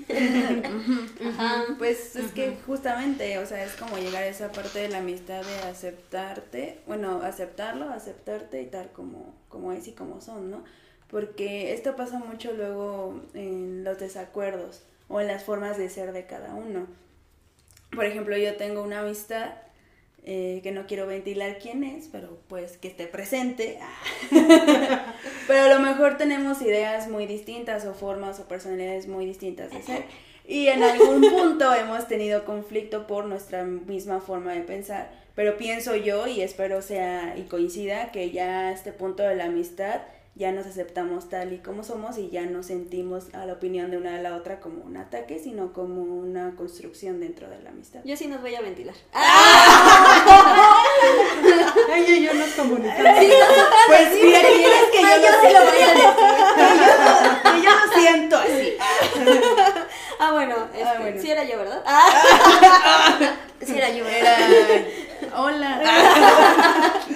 [1.78, 5.44] pues es que justamente, o sea, es como llegar a esa parte de la amistad
[5.44, 10.64] de aceptarte, bueno, aceptarlo, aceptarte y tal como, como es y como son, ¿no?
[11.14, 16.26] Porque esto pasa mucho luego en los desacuerdos o en las formas de ser de
[16.26, 16.88] cada uno.
[17.96, 19.52] Por ejemplo, yo tengo una amistad
[20.24, 23.78] eh, que no quiero ventilar quién es, pero pues que esté presente.
[25.48, 29.84] pero a lo mejor tenemos ideas muy distintas o formas o personalidades muy distintas de
[29.84, 30.06] ser.
[30.48, 35.12] Y en algún punto hemos tenido conflicto por nuestra misma forma de pensar.
[35.36, 39.46] Pero pienso yo y espero sea y coincida que ya a este punto de la
[39.46, 40.02] amistad
[40.36, 43.98] ya nos aceptamos tal y como somos y ya no sentimos a la opinión de
[43.98, 48.00] una a la otra como un ataque, sino como una construcción dentro de la amistad.
[48.04, 48.96] Yo sí nos voy a ventilar.
[51.94, 53.14] Ay, yo, nos comunicamos.
[53.88, 54.42] pues sí, es
[54.92, 56.10] que yo, no sí lo voy a decir.
[57.64, 58.74] yo, no siento así.
[60.20, 61.22] Ah, bueno, este, ah, bueno.
[61.22, 61.84] sí era yo, ¿verdad?
[61.86, 63.36] Ah.
[63.62, 64.08] sí era yo.
[64.08, 64.38] Era...
[65.36, 65.82] Hola.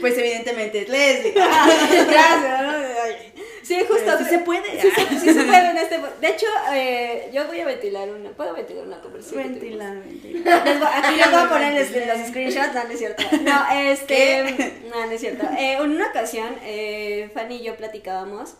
[0.00, 1.32] Pues evidentemente es Leslie.
[1.34, 3.30] Gracias.
[3.70, 4.18] Sí, justo.
[4.18, 4.80] Sí se puede.
[4.80, 4.88] Sí,
[5.20, 6.00] sí, se puede en este.
[6.20, 8.30] De hecho, eh, yo voy a ventilar una.
[8.30, 9.44] ¿Puedo ventilar una conversación?
[9.44, 10.68] Ventilar, ventilar.
[11.04, 11.88] aquí les voy a poner los,
[12.28, 12.74] screenshots.
[12.74, 13.22] No, no es cierto.
[13.42, 14.80] No, este.
[14.90, 15.46] No, no es cierto.
[15.56, 18.56] Eh, en una ocasión, eh, Fanny y yo platicábamos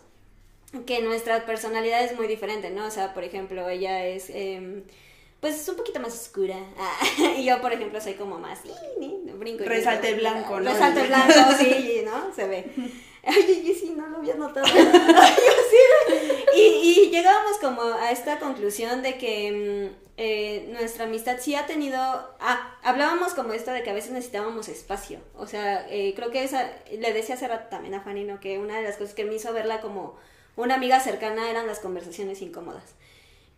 [0.85, 2.85] que nuestra personalidad es muy diferente, ¿no?
[2.85, 4.29] O sea, por ejemplo, ella es.
[4.29, 4.83] Eh,
[5.41, 6.55] pues es un poquito más oscura.
[7.37, 8.59] y yo, por ejemplo, soy como más,
[9.37, 9.63] brinco.
[9.65, 10.71] Resalte blanco, ¿no?
[10.71, 12.33] Resalte blanco, sí, ¿no?
[12.33, 12.65] Se ve.
[13.23, 14.65] Ay, yo sí, no lo había notado.
[14.65, 16.17] yo sí.
[16.55, 21.65] Y, y llegábamos como a esta conclusión de que mm, eh, nuestra amistad sí ha
[21.65, 21.99] tenido...
[22.39, 25.19] Ah, hablábamos como esto de que a veces necesitábamos espacio.
[25.35, 26.71] O sea, eh, creo que esa...
[26.91, 28.39] Le decía hace rato también a Fanny, ¿no?
[28.39, 30.15] Que una de las cosas que me hizo verla como
[30.55, 32.95] una amiga cercana eran las conversaciones incómodas.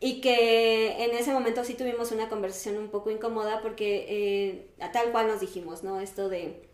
[0.03, 4.91] Y que en ese momento sí tuvimos una conversación un poco incómoda porque eh, a
[4.91, 6.01] tal cual nos dijimos, ¿no?
[6.01, 6.67] Esto de,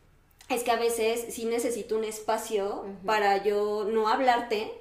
[0.49, 4.78] es que a veces sí necesito un espacio para yo no hablarte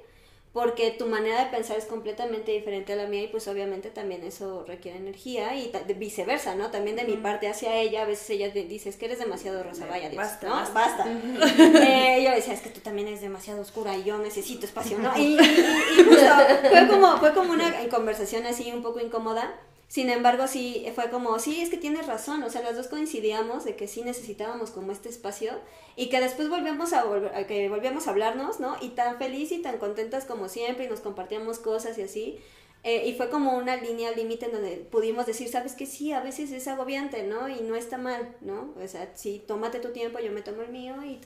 [0.59, 4.25] porque tu manera de pensar es completamente diferente a la mía y pues obviamente también
[4.25, 6.69] eso requiere energía y viceversa, ¿no?
[6.69, 9.85] También de mi parte hacia ella, a veces ella dice, es que eres demasiado rosa,
[9.85, 10.73] vaya Dios, basta, ¿no?
[10.73, 11.05] Basta.
[11.07, 15.17] eh, yo decía, es que tú también eres demasiado oscura y yo necesito espacio, ¿no?
[15.17, 15.39] Y, y,
[16.69, 19.55] fue como, fue como una conversación así un poco incómoda
[19.89, 23.65] sin embargo, sí, fue como, sí, es que tienes razón, o sea, las dos coincidíamos
[23.65, 25.51] de que sí necesitábamos como este espacio
[25.95, 28.77] y que después volvíamos a, volver, que volvíamos a hablarnos, ¿no?
[28.81, 32.39] Y tan feliz y tan contentas como siempre y nos compartíamos cosas y así.
[32.83, 36.51] Eh, y fue como una línea límite donde pudimos decir, sabes que sí, a veces
[36.51, 37.49] es agobiante, ¿no?
[37.49, 38.75] Y no está mal, ¿no?
[38.79, 41.19] O sea, sí, tómate tu tiempo, yo me tomo el mío y,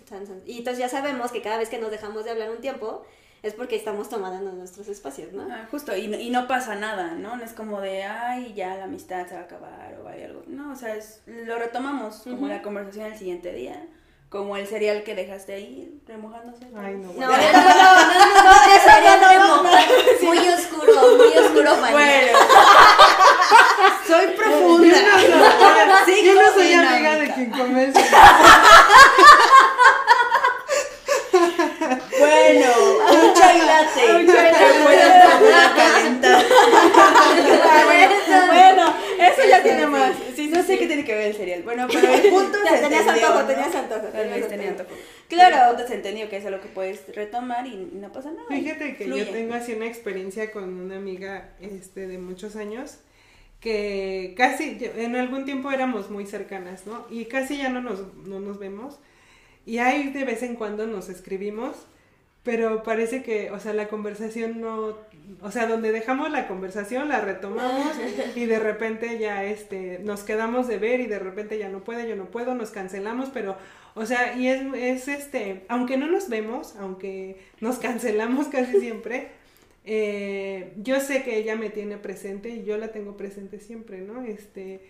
[0.45, 3.03] y entonces ya sabemos que cada vez que nos dejamos de hablar un tiempo,
[3.43, 5.45] es porque estamos tomando nuestros espacios, ¿no?
[5.51, 7.35] Ah, justo, y, y, no pasa nada, ¿no?
[7.35, 10.43] No es como de, ay, ya la amistad se va a acabar o hay algo.
[10.47, 13.85] No, o sea, es, lo retomamos como la conversación el siguiente día.
[14.29, 16.65] Como el cereal que dejaste ahí remojándose.
[16.75, 17.13] Ay, no.
[17.13, 22.37] No, no, no, no, no, no, eso no, Muy oscuro, muy oscuro Bueno.
[24.07, 24.97] soy profunda.
[25.21, 27.93] Yo no soy, yo no soy amiga de quien come
[32.19, 32.69] Bueno,
[33.11, 34.15] un chai latte.
[34.15, 34.51] Un chai
[35.75, 36.45] calentar.
[38.47, 40.15] bueno, eso ya tiene más.
[40.35, 41.63] Sí, no sé qué tiene que ver el cereal.
[41.63, 42.81] Bueno, pero el punto es.
[42.81, 44.07] Tenías antojo, tenías antojo.
[44.07, 44.89] Tenía antojo.
[45.27, 48.47] Claro, entonces entendido que es algo que puedes retomar y no pasa nada.
[48.49, 52.99] Fíjate que yo tengo así una experiencia con una amiga este, de muchos años
[53.59, 57.07] que casi en algún tiempo éramos muy cercanas, ¿no?
[57.09, 58.99] Y casi ya no nos, no nos vemos.
[59.65, 61.87] Y ahí de vez en cuando nos escribimos
[62.43, 64.97] pero parece que, o sea, la conversación no,
[65.41, 67.95] o sea, donde dejamos la conversación la retomamos
[68.35, 72.07] y de repente ya este nos quedamos de ver y de repente ya no puede,
[72.07, 73.55] yo no puedo, nos cancelamos, pero
[73.95, 79.29] o sea, y es, es este, aunque no nos vemos, aunque nos cancelamos casi siempre,
[79.85, 84.21] eh, yo sé que ella me tiene presente y yo la tengo presente siempre, ¿no?
[84.23, 84.81] Este,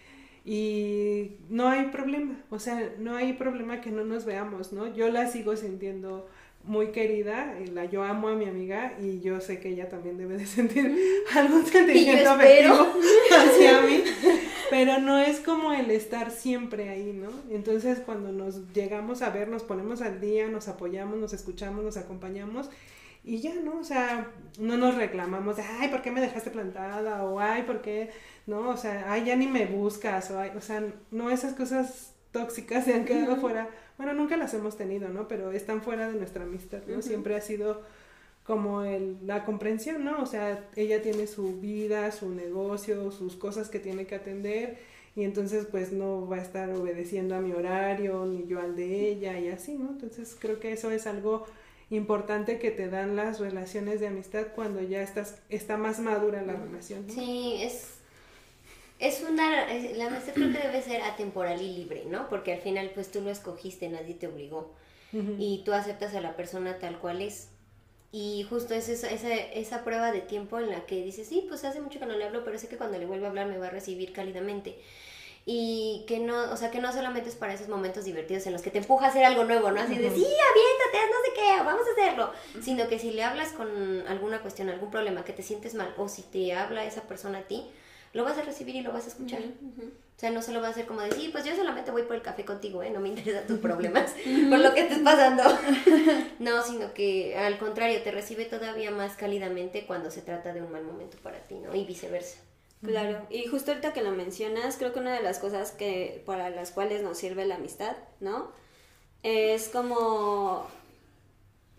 [0.45, 4.93] y no hay problema, o sea, no hay problema que no nos veamos, ¿no?
[4.93, 6.27] Yo la sigo sintiendo
[6.65, 10.37] muy querida, la, yo amo a mi amiga y yo sé que ella también debe
[10.37, 11.37] de sentir mm.
[11.37, 12.93] algún sentimiento afectivo
[13.31, 14.03] hacia mí,
[14.69, 17.29] pero no es como el estar siempre ahí, ¿no?
[17.49, 21.97] Entonces cuando nos llegamos a ver, nos ponemos al día, nos apoyamos, nos escuchamos, nos
[21.97, 22.69] acompañamos
[23.23, 23.79] y ya, ¿no?
[23.79, 27.23] O sea, no nos reclamamos de, ay, ¿por qué me dejaste plantada?
[27.23, 28.11] O, ay, ¿por qué?
[28.47, 28.69] ¿No?
[28.69, 32.85] O sea, ay, ya ni me buscas, o, ay, o sea, no esas cosas tóxicas
[32.85, 35.27] se han quedado fuera bueno, nunca las hemos tenido, ¿no?
[35.27, 37.01] Pero están fuera de nuestra amistad, ¿no?
[37.01, 37.81] Siempre ha sido
[38.43, 40.21] como el, la comprensión, ¿no?
[40.21, 44.77] O sea, ella tiene su vida, su negocio, sus cosas que tiene que atender
[45.15, 49.09] y entonces pues no va a estar obedeciendo a mi horario ni yo al de
[49.09, 49.91] ella y así, ¿no?
[49.91, 51.45] Entonces creo que eso es algo
[51.93, 56.53] importante que te dan las relaciones de amistad cuando ya estás está más madura la
[56.53, 57.07] relación.
[57.07, 57.13] ¿no?
[57.13, 57.93] Sí, es
[58.99, 62.29] es una, la amistad creo que debe ser atemporal y libre, ¿no?
[62.29, 64.73] Porque al final pues tú lo escogiste, nadie te obligó.
[65.37, 67.49] Y tú aceptas a la persona tal cual es.
[68.11, 71.63] Y justo es esa, esa, esa, prueba de tiempo en la que dices, sí, pues
[71.65, 73.59] hace mucho que no le hablo, pero sé que cuando le vuelva a hablar me
[73.59, 74.75] va a recibir cálidamente.
[75.45, 78.61] Y que no, o sea, que no solamente es para esos momentos divertidos en los
[78.61, 79.81] que te empuja a hacer algo nuevo, ¿no?
[79.81, 82.31] Así de, sí, aviéntate, no sé qué, vamos a hacerlo.
[82.61, 86.07] Sino que si le hablas con alguna cuestión, algún problema, que te sientes mal, o
[86.07, 87.65] si te habla esa persona a ti,
[88.13, 89.41] lo vas a recibir y lo vas a escuchar.
[89.41, 92.21] O sea, no solo va a ser como decir, pues yo solamente voy por el
[92.21, 92.91] café contigo, ¿eh?
[92.91, 94.13] No me interesan tus problemas
[94.49, 95.43] por lo que estés pasando.
[96.39, 100.71] no, sino que al contrario, te recibe todavía más cálidamente cuando se trata de un
[100.71, 101.75] mal momento para ti, ¿no?
[101.75, 102.37] Y viceversa.
[102.83, 106.49] Claro, y justo ahorita que lo mencionas, creo que una de las cosas que para
[106.49, 108.51] las cuales nos sirve la amistad, ¿no?
[109.23, 110.67] Es como...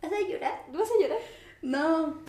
[0.03, 0.63] ¿Vas a llorar?
[0.73, 1.19] ¿Vas a llorar?
[1.61, 2.23] No,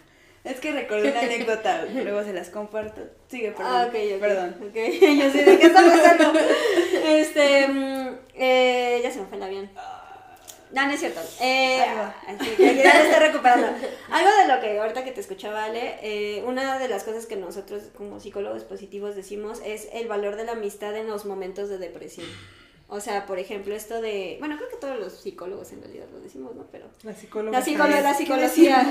[0.45, 3.01] es que recordé una anécdota, luego se las comparto.
[3.27, 3.73] Sigue, perdón.
[3.73, 4.55] Ah, ok, Perdón.
[4.69, 4.99] Okay.
[5.19, 6.39] Yo sé de qué está pasando.
[7.07, 9.69] este, mm, eh, ya se me fue el avión.
[10.75, 11.21] No, no es cierto.
[11.39, 11.85] Eh,
[12.59, 13.67] ya está recuperando.
[14.11, 17.37] Algo de lo que ahorita que te escuchaba, Ale, eh, una de las cosas que
[17.37, 21.77] nosotros como psicólogos positivos decimos es el valor de la amistad en los momentos de
[21.77, 22.27] depresión.
[22.87, 24.37] O sea, por ejemplo, esto de.
[24.39, 26.67] Bueno, creo que todos los psicólogos en realidad lo decimos, ¿no?
[26.71, 26.85] Pero.
[27.01, 27.57] La psicóloga.
[27.57, 28.87] La, psicóloga, la psicología.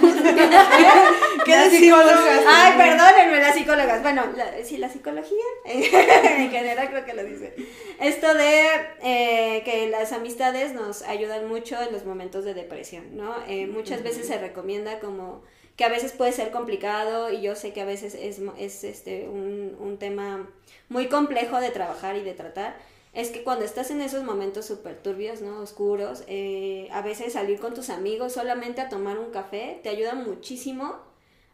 [1.44, 2.44] ¿Qué psicólogas?
[2.44, 4.02] Ay, perdónenme, las psicólogas.
[4.02, 4.24] Bueno,
[4.64, 7.54] sí, la psicología en general creo que lo dice.
[8.00, 8.66] Esto de
[9.02, 13.36] eh, que las amistades nos ayudan mucho en los momentos de depresión, ¿no?
[13.46, 15.42] Eh, muchas veces se recomienda como
[15.76, 19.28] que a veces puede ser complicado y yo sé que a veces es, es este,
[19.28, 20.48] un, un tema
[20.88, 22.76] muy complejo de trabajar y de tratar,
[23.14, 25.60] es que cuando estás en esos momentos súper turbios, ¿no?
[25.60, 30.14] Oscuros, eh, a veces salir con tus amigos solamente a tomar un café te ayuda
[30.14, 30.96] muchísimo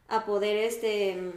[0.09, 1.33] a poder este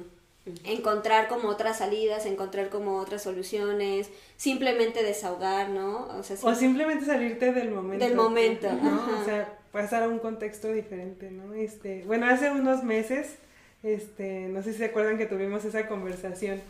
[0.66, 6.08] encontrar como otras salidas, encontrar como otras soluciones, simplemente desahogar, ¿no?
[6.18, 8.04] O, sea, o simplemente salirte del momento.
[8.04, 9.22] Del momento, ¿no?
[9.22, 11.54] O sea, pasar a un contexto diferente, ¿no?
[11.54, 13.36] Este, bueno, hace unos meses,
[13.84, 16.62] este, no sé si se acuerdan que tuvimos esa conversación,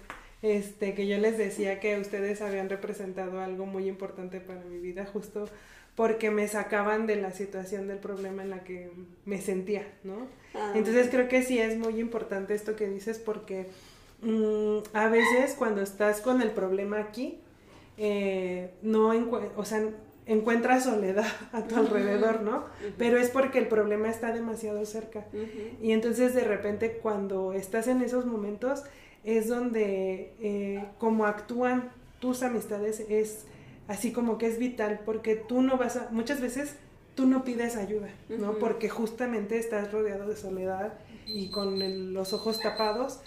[0.43, 5.05] este, que yo les decía que ustedes habían representado algo muy importante para mi vida,
[5.05, 5.47] justo
[5.95, 8.91] porque me sacaban de la situación del problema en la que
[9.25, 10.27] me sentía, ¿no?
[10.53, 13.67] Ah, Entonces creo que sí es muy importante esto que dices porque
[14.21, 17.39] mm, a veces cuando estás con el problema aquí,
[17.97, 19.13] eh, no
[19.55, 19.87] o sea,
[20.25, 22.65] encuentras soledad a tu alrededor, ¿no?
[22.97, 25.25] Pero es porque el problema está demasiado cerca.
[25.81, 28.83] Y entonces de repente cuando estás en esos momentos
[29.23, 33.45] es donde eh, como actúan tus amistades es
[33.87, 36.75] así como que es vital porque tú no vas a, muchas veces
[37.15, 38.57] tú no pides ayuda, ¿no?
[38.57, 40.93] Porque justamente estás rodeado de soledad
[41.27, 43.19] y con los ojos tapados,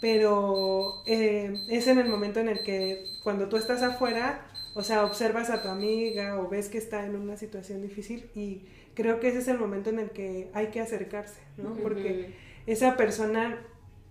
[0.00, 5.04] pero eh, es en el momento en el que cuando tú estás afuera, o sea,
[5.04, 8.62] observas a tu amiga o ves que está en una situación difícil y
[8.94, 11.74] creo que ese es el momento en el que hay que acercarse, ¿no?
[11.74, 12.34] Porque
[12.66, 13.58] esa persona,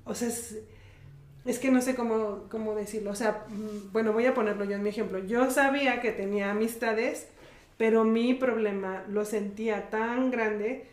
[0.03, 0.59] o sea, es,
[1.45, 3.11] es que no sé cómo, cómo decirlo.
[3.11, 5.19] O sea, mm, bueno, voy a ponerlo yo en mi ejemplo.
[5.19, 7.27] Yo sabía que tenía amistades,
[7.77, 10.85] pero mi problema lo sentía tan grande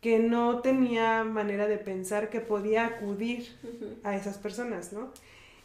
[0.00, 3.48] que no tenía manera de pensar que podía acudir
[4.04, 5.12] a esas personas, ¿no?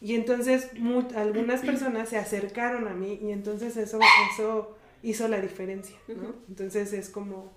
[0.02, 0.70] Y entonces
[1.16, 4.00] algunas personas se acercaron a mí y entonces eso,
[4.34, 6.34] eso hizo la diferencia, ¿no?
[6.50, 7.54] Entonces es como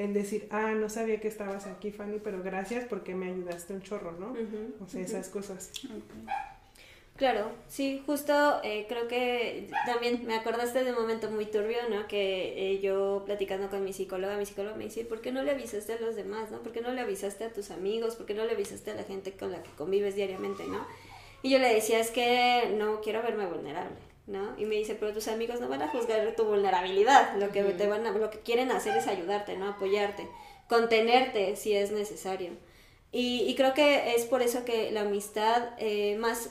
[0.00, 3.82] en decir, ah, no sabía que estabas aquí, Fanny, pero gracias porque me ayudaste un
[3.82, 4.34] chorro, ¿no?
[4.82, 5.70] o sea, esas cosas.
[7.16, 8.32] Claro, sí, justo
[8.64, 12.08] eh, creo que también me acordaste de un momento muy turbio, ¿no?
[12.08, 15.50] Que eh, yo platicando con mi psicóloga, mi psicóloga me dice, ¿por qué no le
[15.50, 16.62] avisaste a los demás, ¿no?
[16.62, 18.16] ¿Por qué no le avisaste a tus amigos?
[18.16, 20.86] ¿Por qué no le avisaste a la gente con la que convives diariamente, ¿no?
[21.42, 23.96] Y yo le decía, es que no quiero verme vulnerable.
[24.30, 24.56] ¿No?
[24.56, 27.86] Y me dice, pero tus amigos no van a juzgar tu vulnerabilidad, lo que, te
[27.88, 29.68] van a, lo que quieren hacer es ayudarte, ¿no?
[29.68, 30.28] Apoyarte,
[30.68, 32.52] contenerte si es necesario.
[33.10, 36.50] Y, y creo que es por eso que la amistad eh, más...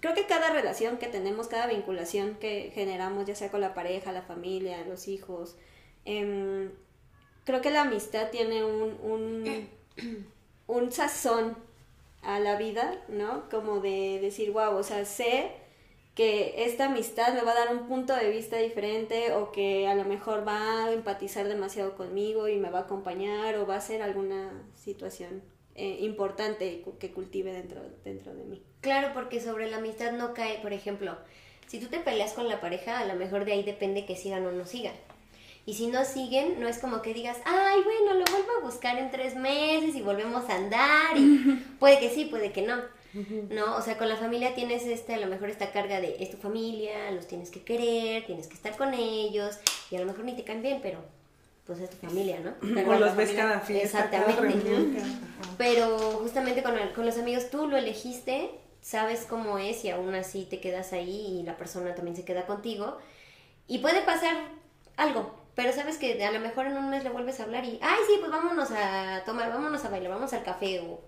[0.00, 4.12] Creo que cada relación que tenemos, cada vinculación que generamos, ya sea con la pareja,
[4.12, 5.56] la familia, los hijos,
[6.04, 6.70] em,
[7.44, 9.68] creo que la amistad tiene un, un,
[10.66, 11.56] un sazón
[12.22, 13.48] a la vida, ¿no?
[13.48, 15.50] Como de decir, wow, o sea, sé
[16.16, 19.94] que esta amistad me va a dar un punto de vista diferente o que a
[19.94, 23.80] lo mejor va a empatizar demasiado conmigo y me va a acompañar o va a
[23.82, 25.42] ser alguna situación
[25.74, 28.62] eh, importante que cultive dentro, dentro de mí.
[28.80, 31.18] Claro, porque sobre la amistad no cae, por ejemplo,
[31.66, 34.46] si tú te peleas con la pareja, a lo mejor de ahí depende que sigan
[34.46, 34.94] o no sigan.
[35.66, 38.96] Y si no siguen, no es como que digas, ay, bueno, lo vuelvo a buscar
[38.98, 41.14] en tres meses y volvemos a andar.
[41.18, 42.76] Y puede que sí, puede que no.
[43.50, 43.76] ¿No?
[43.76, 46.36] O sea, con la familia tienes este, a lo mejor esta carga de es tu
[46.36, 49.58] familia, los tienes que querer, tienes que estar con ellos,
[49.90, 50.98] y a lo mejor ni te caen bien, pero
[51.66, 52.54] pues es tu familia, ¿no?
[52.62, 54.04] o los ves cada fiesta.
[54.04, 55.02] Exactamente.
[55.58, 58.50] pero justamente con, con los amigos tú lo elegiste,
[58.80, 62.46] sabes cómo es y aún así te quedas ahí y la persona también se queda
[62.46, 62.98] contigo.
[63.66, 64.36] Y puede pasar
[64.96, 67.80] algo, pero sabes que a lo mejor en un mes le vuelves a hablar y,
[67.82, 71.00] ay, sí, pues vámonos a tomar, vámonos a bailar, vamos al café, o...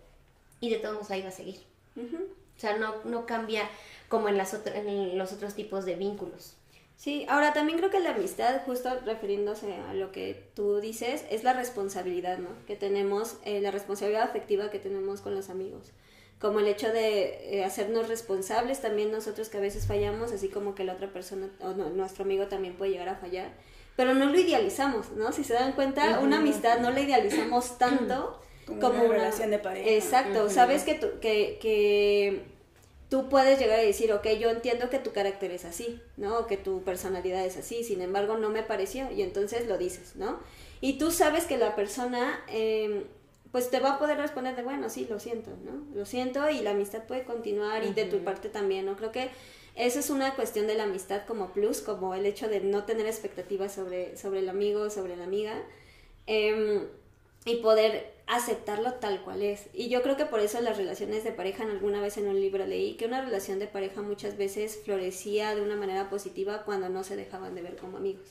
[0.59, 1.61] y de todos modos ahí va a seguir.
[1.97, 3.68] O sea, no, no cambia
[4.09, 6.57] como en, las en los otros tipos de vínculos.
[6.99, 11.45] Sí, ahora también creo que la amistad, justo refiriéndose a lo que tú dices, es
[11.45, 12.49] la responsabilidad, ¿no?
[12.66, 15.93] Que tenemos, eh, la responsabilidad afectiva que tenemos con los amigos.
[16.41, 20.74] Como el hecho de eh, hacernos responsables también nosotros que a veces fallamos, así como
[20.74, 23.53] que la otra persona o nuestro amigo también puede llegar a fallar.
[23.95, 25.30] Pero no lo idealizamos, ¿no?
[25.30, 28.41] Si se dan cuenta, una amistad no la idealizamos tanto
[28.78, 29.90] como, una, relación de pareja.
[29.90, 32.42] Exacto, sabes que tú, que, que
[33.08, 36.46] tú puedes llegar a decir, ok, yo entiendo que tu carácter es así, ¿no?
[36.46, 40.38] que tu personalidad es así, sin embargo no me pareció y entonces lo dices, ¿no?
[40.80, 43.04] Y tú sabes que la persona, em,
[43.50, 45.86] pues te va a poder responder de, bueno, sí, lo siento, ¿no?
[45.94, 48.96] Lo siento y la amistad puede continuar y de tu parte también, ¿no?
[48.96, 49.30] Creo que
[49.74, 53.06] eso es una cuestión de la amistad como plus, como el hecho de no tener
[53.06, 55.62] expectativas sobre, sobre el amigo, sobre la amiga.
[56.26, 56.86] Eh,
[57.45, 59.68] y poder aceptarlo tal cual es.
[59.72, 62.39] Y yo creo que por eso las relaciones de pareja, en alguna vez en un
[62.41, 66.89] libro leí que una relación de pareja muchas veces florecía de una manera positiva cuando
[66.91, 68.26] no se dejaban de ver como amigos.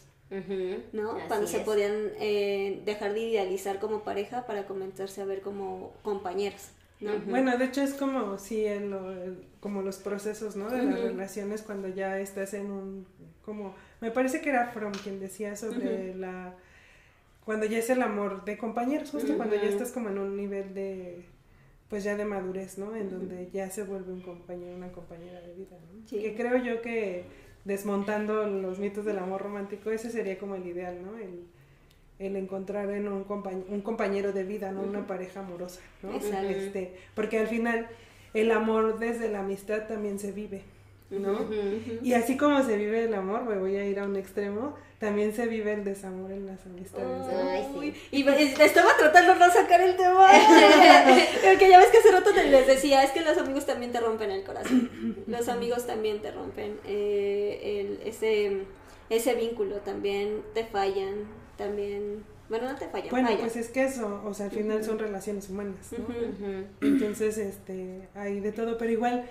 [0.91, 1.11] ¿no?
[1.11, 5.93] así Cuando se podían eh, dejar de idealizar como pareja para comenzarse a ver como
[6.03, 6.67] compañeros,
[6.99, 7.13] ¿no?
[7.31, 10.69] Bueno, de hecho es como sí, el- el- como los procesos, ¿no?
[10.69, 13.07] De las relaciones cuando ya estás en un,
[13.43, 16.53] como, me parece que era From quien decía sobre la,
[17.47, 20.73] cuando ya es el amor de compañeros, justo cuando ya estás como en un nivel
[20.73, 21.23] de,
[21.89, 22.93] pues ya de madurez, ¿no?
[22.93, 26.05] En donde ya se vuelve un compañero, una compañera de vida, ¿no?
[26.07, 26.19] Sí.
[26.19, 27.23] Que creo yo que
[27.63, 31.17] desmontando los mitos del amor romántico, ese sería como el ideal, ¿no?
[31.17, 31.45] El,
[32.19, 36.13] el encontrar en un, compañ- un compañero de vida, no una pareja amorosa, ¿no?
[36.15, 36.49] Exacto.
[36.49, 37.87] Este, porque al final
[38.33, 40.63] el amor desde la amistad también se vive,
[41.09, 41.39] ¿no?
[42.03, 45.33] Y así como se vive el amor, me voy a ir a un extremo, también
[45.33, 47.07] se vive el desamor en las amistades.
[48.11, 50.27] Y estaba tratando de sacar el tema.
[51.43, 53.99] Porque ya ves que hace rato te- les decía, es que los amigos también te
[53.99, 54.89] rompen el corazón.
[55.27, 58.63] Los amigos también te rompen eh, el- ese,
[59.09, 61.25] ese vínculo, también te fallan,
[61.57, 62.23] también...
[62.49, 65.49] Bueno, no te fallan, Bueno, pues es que eso, o sea, al final son relaciones
[65.49, 66.07] humanas, ¿no?
[66.81, 69.25] Entonces, este, hay de todo, pero igual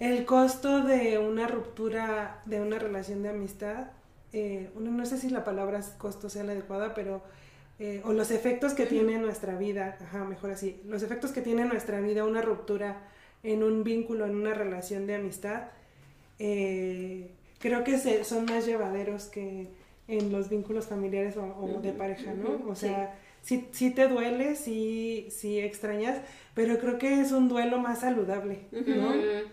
[0.00, 3.88] el costo de una ruptura de una relación de amistad,
[4.32, 7.22] eh, uno- no sé si la palabra costo sea la adecuada, pero,
[7.78, 11.42] eh, o los efectos que tiene en nuestra vida, ajá, mejor así, los efectos que
[11.42, 13.02] tiene en nuestra vida una ruptura
[13.42, 15.64] en un vínculo, en una relación de amistad,
[16.38, 19.68] eh, creo que se, son más llevaderos que
[20.08, 22.68] en los vínculos familiares o, o de pareja, ¿no?
[22.68, 26.20] O sea, sí, sí te duele, sí, sí extrañas,
[26.54, 29.10] pero creo que es un duelo más saludable, ¿no?
[29.10, 29.50] Ujú.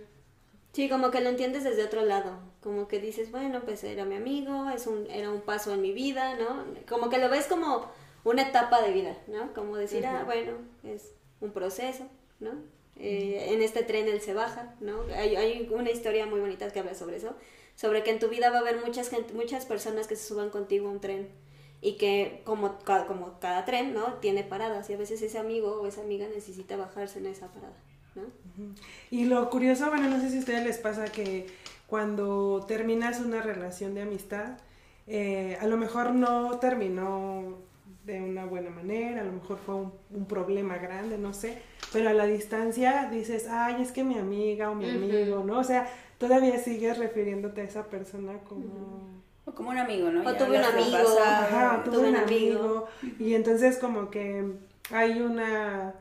[0.73, 4.15] Sí, como que lo entiendes desde otro lado, como que dices, bueno, pues era mi
[4.15, 6.65] amigo, es un, era un paso en mi vida, ¿no?
[6.89, 7.91] Como que lo ves como
[8.23, 9.53] una etapa de vida, ¿no?
[9.53, 10.53] Como decir, ah, bueno,
[10.83, 12.07] es un proceso,
[12.39, 12.51] ¿no?
[12.95, 15.03] Eh, en este tren él se baja, ¿no?
[15.15, 17.35] Hay, hay una historia muy bonita que habla sobre eso,
[17.75, 20.49] sobre que en tu vida va a haber muchas, gente, muchas personas que se suban
[20.49, 21.29] contigo a un tren
[21.81, 24.15] y que como, como cada tren, ¿no?
[24.15, 27.75] Tiene paradas y a veces ese amigo o esa amiga necesita bajarse en esa parada,
[28.15, 28.23] ¿no?
[29.11, 31.47] Y lo curioso, bueno, no sé si a ustedes les pasa que
[31.87, 34.57] cuando terminas una relación de amistad,
[35.07, 37.57] eh, a lo mejor no terminó
[38.05, 41.61] de una buena manera, a lo mejor fue un, un problema grande, no sé,
[41.93, 45.59] pero a la distancia dices, ay, es que mi amiga o mi amigo, ¿no?
[45.59, 45.87] O sea,
[46.17, 49.23] todavía sigues refiriéndote a esa persona como...
[49.45, 50.21] O como un amigo, ¿no?
[50.21, 50.91] O Ya tuve un amigo.
[50.97, 51.19] pasado.
[51.21, 52.59] Ajá, tuve tuve un un amigo.
[52.59, 52.87] amigo.
[53.19, 54.43] Y entonces como que
[54.91, 55.93] hay una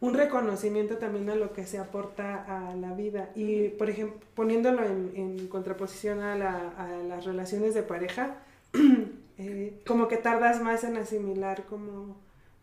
[0.00, 3.30] un reconocimiento también a lo que se aporta a la vida.
[3.34, 8.36] Y por ejemplo, poniéndolo en, en contraposición a, la- a las relaciones de pareja,
[9.38, 12.16] eh, como que tardas más en asimilar como,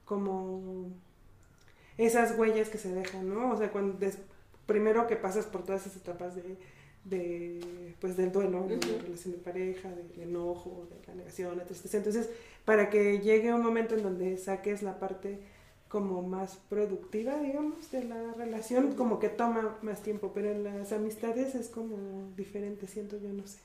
[0.05, 0.89] como
[1.97, 3.51] esas huellas que se dejan, ¿no?
[3.51, 4.17] O sea, cuando des-
[4.65, 6.57] primero que pasas por todas esas etapas de,
[7.05, 11.65] de pues del duelo, de la relación de pareja, del enojo, de la negación, la
[11.65, 11.97] tristeza.
[11.97, 12.29] Entonces,
[12.65, 15.39] para que llegue un momento en donde saques la parte
[15.93, 20.91] como más productiva, digamos, de la relación, como que toma más tiempo, pero en las
[20.91, 23.59] amistades es como diferente, siento yo, no sé.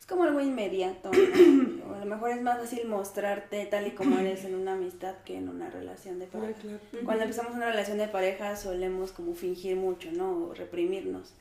[0.00, 1.10] Es como algo inmediato.
[1.12, 1.92] ¿no?
[1.92, 5.16] O a lo mejor es más fácil mostrarte tal y como eres en una amistad
[5.26, 6.58] que en una relación de pareja.
[6.62, 6.78] claro.
[7.04, 10.46] Cuando empezamos una relación de pareja solemos como fingir mucho, ¿no?
[10.46, 11.34] O reprimirnos.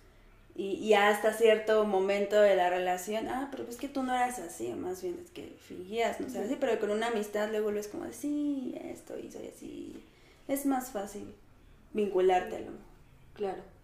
[0.53, 4.39] Y, y hasta cierto momento de la relación, ah, pero es que tú no eras
[4.39, 7.87] así, más bien es que fingías, no sé, así, pero con una amistad luego es
[7.87, 9.95] como de, sí, esto y soy así.
[10.47, 11.35] Es más fácil
[11.93, 12.85] vincularte a lo mejor.
[13.33, 13.75] Claro.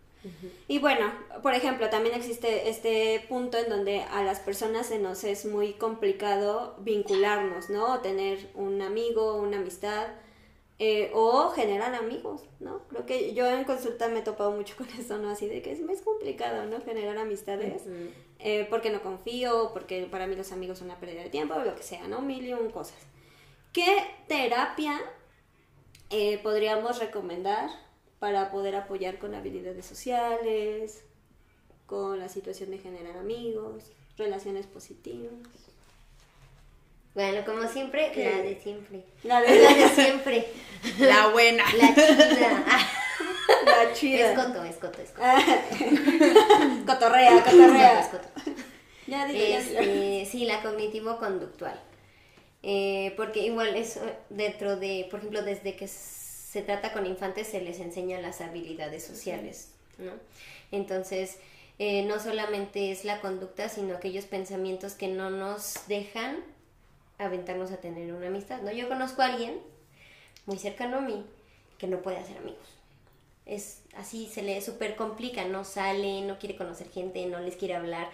[0.68, 5.24] Y bueno, por ejemplo, también existe este punto en donde a las personas se nos
[5.24, 7.96] es muy complicado vincularnos, ¿no?
[7.96, 10.08] O tener un amigo, una amistad,
[10.78, 12.88] eh, o generar amigos, ¿no?
[12.88, 15.30] Creo que yo en consulta me he topado mucho con eso, ¿no?
[15.30, 16.82] Así de que es más complicado, ¿no?
[16.82, 17.84] Generar amistades,
[18.40, 21.64] eh, porque no confío, porque para mí los amigos son una pérdida de tiempo, o
[21.64, 22.22] lo que sea, ¿no?
[22.22, 22.98] Mil y un cosas.
[23.74, 25.00] ¿Qué terapia
[26.12, 27.70] eh, podríamos recomendar
[28.20, 31.04] para poder apoyar con habilidades sociales,
[31.86, 35.34] con la situación de generar amigos, relaciones positivas.
[37.14, 39.04] Bueno, como siempre, la de siempre.
[39.24, 40.48] La La de de siempre.
[41.00, 41.64] La buena.
[41.74, 42.66] La chida.
[43.66, 44.34] La es chida.
[44.34, 45.22] coto, es coto, es coto.
[45.24, 45.44] Ah.
[46.86, 48.00] cotorrea, cotorrea.
[48.00, 48.28] Es coto.
[49.08, 50.22] Ya dije, ya dije.
[50.22, 51.80] Este, sí, la cognitivo-conductual.
[52.64, 57.62] Eh, porque igual eso dentro de, por ejemplo, desde que se trata con infantes se
[57.62, 60.12] les enseña las habilidades sociales, ¿no?
[60.72, 61.38] Entonces,
[61.80, 66.44] eh, no solamente es la conducta, sino aquellos pensamientos que no nos dejan
[67.18, 68.72] aventarnos a tener una amistad, ¿no?
[68.72, 69.60] Yo conozco a alguien
[70.46, 71.26] muy cercano a mí
[71.78, 72.78] que no puede hacer amigos.
[73.46, 77.76] Es así, se le súper complica, no sale, no quiere conocer gente, no les quiere
[77.76, 78.10] hablar.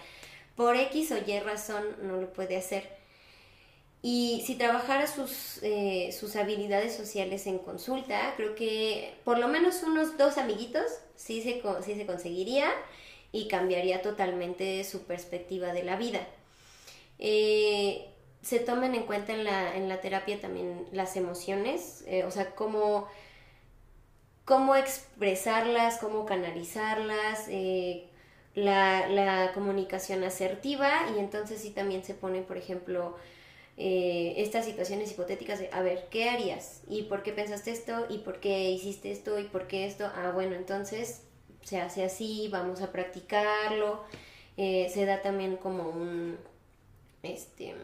[0.56, 2.97] Por X o Y razón no lo puede hacer.
[4.02, 9.82] Y si trabajara sus, eh, sus habilidades sociales en consulta, creo que por lo menos
[9.84, 10.86] unos dos amiguitos
[11.16, 12.70] sí se, sí se conseguiría
[13.32, 16.22] y cambiaría totalmente su perspectiva de la vida.
[17.20, 18.08] Eh,
[18.43, 22.56] se tomen en cuenta en la, en la terapia también las emociones, eh, o sea,
[22.56, 23.08] cómo,
[24.45, 27.48] cómo expresarlas, cómo canalizarlas,
[28.54, 33.16] la, la, comunicación asertiva y entonces sí también se pone, por ejemplo,
[33.80, 36.82] eh, estas situaciones hipotéticas de, a ver, ¿qué harías?
[36.89, 38.07] ¿Y por qué pensaste esto?
[38.09, 39.38] ¿Y por qué hiciste esto?
[39.39, 40.09] ¿Y por qué esto?
[40.15, 41.21] Ah, bueno, entonces
[41.63, 44.01] se hace así, vamos a practicarlo.
[44.57, 46.38] Eh, se da también como un,
[47.21, 47.75] este,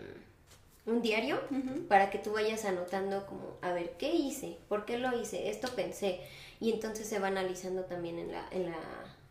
[0.87, 1.39] un diario
[1.87, 4.57] para que tú vayas anotando como, a ver, ¿qué hice?
[4.67, 5.49] ¿Por qué lo hice?
[5.49, 6.21] Esto pensé.
[6.59, 8.77] Y entonces se va analizando también en la, en la,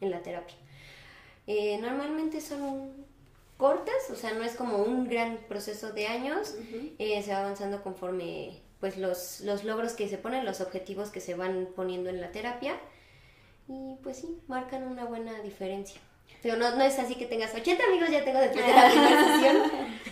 [0.00, 0.56] en la terapia.
[1.48, 2.92] Eh, normalmente son
[3.62, 6.56] cortas, o sea, no es como un gran proceso de años,
[6.98, 11.20] eh, se va avanzando conforme pues los, los logros que se ponen, los objetivos que
[11.20, 12.74] se van poniendo en la terapia
[13.68, 16.00] y pues sí, marcan una buena diferencia.
[16.42, 19.32] Pero no, no es así que tengas 80 amigos, ya tengo después de la primera
[19.32, 19.56] sesión,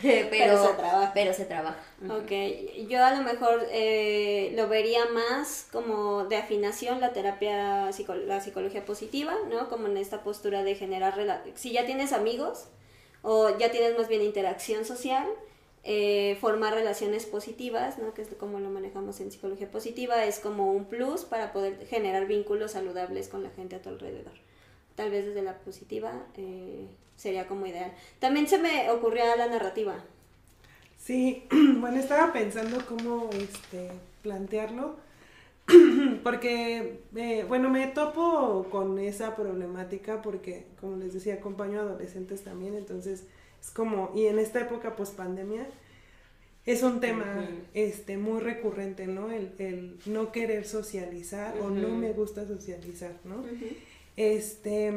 [0.30, 1.10] pero, se trabaja.
[1.12, 1.82] Pero se trabaja.
[2.08, 7.90] Ok, yo a lo mejor eh, lo vería más como de afinación la terapia,
[8.26, 9.68] la psicología positiva, ¿no?
[9.68, 12.68] Como en esta postura de generar, si ya tienes amigos,
[13.22, 15.26] o ya tienes más bien interacción social,
[15.82, 18.12] eh, formar relaciones positivas, ¿no?
[18.12, 22.26] que es como lo manejamos en psicología positiva, es como un plus para poder generar
[22.26, 24.32] vínculos saludables con la gente a tu alrededor.
[24.94, 27.92] Tal vez desde la positiva eh, sería como ideal.
[28.18, 29.96] También se me ocurría la narrativa.
[30.98, 33.90] Sí, bueno, estaba pensando cómo este,
[34.22, 34.96] plantearlo,
[36.22, 42.42] porque, eh, bueno, me topo con esa problemática porque, como les decía, acompaño a adolescentes
[42.42, 43.24] también, entonces
[43.60, 45.66] es como, y en esta época post pandemia,
[46.66, 49.30] es un tema este, muy recurrente, ¿no?
[49.30, 53.42] El, el no querer socializar o no me gusta socializar, ¿no?
[54.16, 54.92] Este,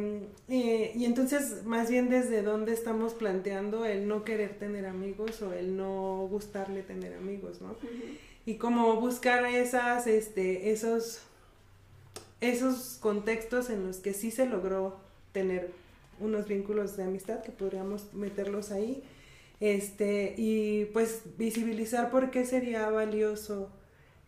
[0.50, 5.54] eh, y entonces, más bien desde dónde estamos planteando el no querer tener amigos o
[5.54, 7.78] el no gustarle tener amigos, ¿no?
[8.46, 11.22] Y como buscar esas, este, esos,
[12.41, 14.98] esos contextos en los que sí se logró
[15.32, 15.72] tener
[16.20, 19.04] unos vínculos de amistad que podríamos meterlos ahí,
[19.60, 23.70] este, y pues visibilizar por qué sería valioso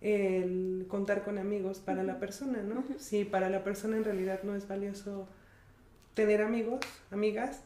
[0.01, 2.85] el contar con amigos para la persona, ¿no?
[2.99, 5.27] Si para la persona en realidad no es valioso
[6.13, 6.79] tener amigos,
[7.11, 7.61] amigas,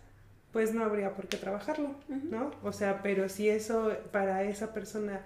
[0.52, 2.52] pues no habría por qué trabajarlo, ¿no?
[2.64, 5.22] O sea, pero si eso para esa persona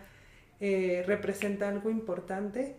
[0.59, 2.75] eh, representa algo importante,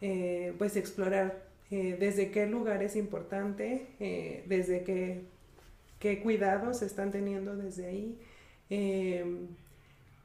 [0.00, 3.86] eh, pues explorar eh, desde qué lugar es importante,
[4.46, 5.22] desde qué,
[5.98, 8.18] qué, cuidados están teniendo desde ahí,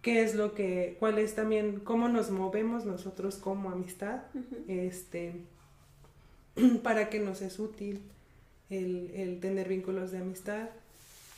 [0.01, 4.23] qué es lo que, cuál es también, cómo nos movemos nosotros como amistad,
[4.67, 5.33] este,
[6.83, 8.01] para que nos es útil
[8.69, 10.69] el, el tener vínculos de amistad.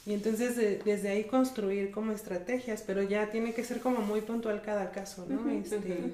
[0.08, 4.62] Y entonces desde ahí construir como estrategias, pero ya tiene que ser como muy puntual
[4.62, 5.52] cada caso, ¿no?
[5.52, 6.14] este,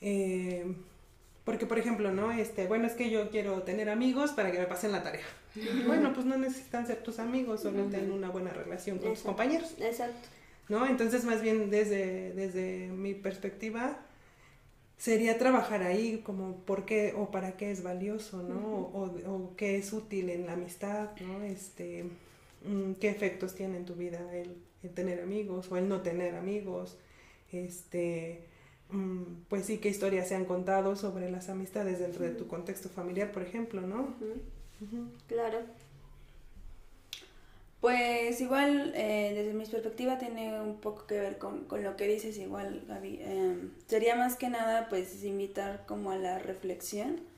[0.00, 0.74] eh,
[1.44, 2.32] porque, por ejemplo, ¿no?
[2.32, 5.24] Este, bueno, es que yo quiero tener amigos para que me pasen la tarea.
[5.86, 9.76] Bueno, pues no necesitan ser tus amigos, solo tener una buena relación con tus compañeros.
[9.78, 10.28] Exacto.
[10.68, 10.84] ¿No?
[10.86, 13.96] Entonces, más bien desde, desde mi perspectiva,
[14.98, 18.58] sería trabajar ahí como por qué o para qué es valioso, ¿no?
[18.58, 21.44] o, o, qué es útil en la amistad, ¿no?
[21.44, 22.06] Este,
[23.00, 24.56] qué efectos tiene en tu vida el,
[24.94, 26.98] tener amigos o el no tener amigos,
[27.52, 28.44] este,
[28.90, 32.88] mm, pues sí, qué historias se han contado sobre las amistades dentro de tu contexto
[32.88, 34.14] familiar, por ejemplo, ¿no?
[35.26, 35.58] Claro.
[37.80, 42.36] Pues igual, eh, desde mi perspectiva, tiene un poco que ver con, lo que dices,
[42.36, 43.20] igual, Gaby.
[43.22, 47.29] Em, sería más que nada, pues, invitar como a la reflexión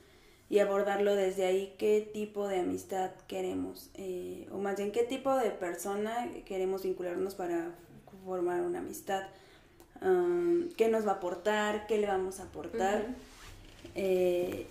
[0.53, 5.35] y abordarlo desde ahí, qué tipo de amistad queremos, eh, o más bien qué tipo
[5.35, 7.71] de persona queremos vincularnos para
[8.23, 9.23] formar una amistad,
[10.77, 13.03] qué nos va a aportar, qué le vamos a aportar,
[13.95, 14.67] eh,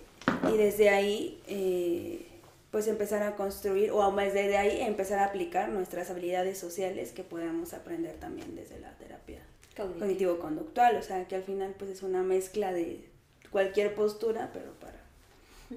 [0.49, 2.27] y desde ahí, eh,
[2.71, 7.25] pues empezar a construir, o más desde ahí empezar a aplicar nuestras habilidades sociales que
[7.25, 9.41] podamos aprender también desde la terapia
[9.75, 13.03] cognitivo-conductual, o sea, que al final pues es una mezcla de
[13.51, 15.02] cualquier postura, pero para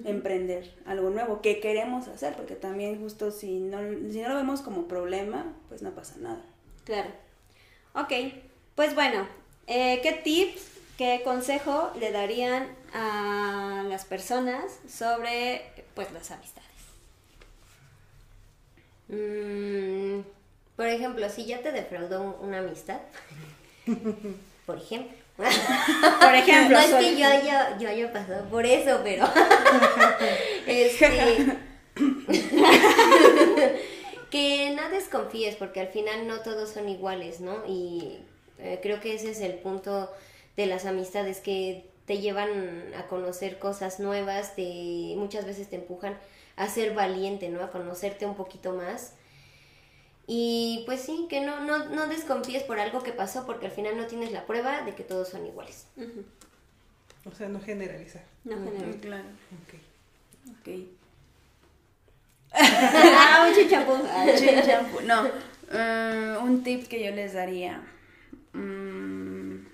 [0.05, 3.79] emprender algo nuevo, que queremos hacer, porque también justo si no,
[4.11, 6.41] si no lo vemos como problema, pues no pasa nada.
[6.83, 7.09] Claro.
[7.93, 8.13] Ok,
[8.75, 9.27] pues bueno,
[9.67, 10.61] eh, ¿qué tips,
[10.97, 15.61] qué consejo le darían a las personas sobre
[15.95, 16.67] pues las amistades?
[19.09, 20.21] Mm,
[20.75, 22.99] por ejemplo, si ya te defraudó una amistad,
[24.65, 25.26] por ejemplo.
[25.37, 29.29] Por ejemplo, no es que yo haya, yo haya pasado por eso, pero
[30.67, 31.57] este,
[34.31, 37.63] que no desconfíes porque al final no todos son iguales, ¿no?
[37.67, 38.17] Y
[38.57, 40.11] eh, creo que ese es el punto
[40.55, 46.17] de las amistades que te llevan a conocer cosas nuevas, te muchas veces te empujan
[46.55, 47.61] a ser valiente, ¿no?
[47.61, 49.13] A conocerte un poquito más.
[50.29, 53.95] Y pues sí, que no, no, no desconfíes por algo que pasó porque al final
[53.95, 55.87] no tienes la prueba de que todos son iguales.
[57.25, 58.23] O sea, no generalizar.
[58.43, 58.97] No general.
[58.99, 59.23] Claro,
[59.63, 60.59] Ok.
[60.59, 60.69] ok.
[62.53, 63.93] ah, un chichampú.
[64.37, 64.99] Chin champú.
[65.05, 65.27] No,
[65.71, 67.81] eh, un tip que yo les daría.
[68.53, 69.65] mm,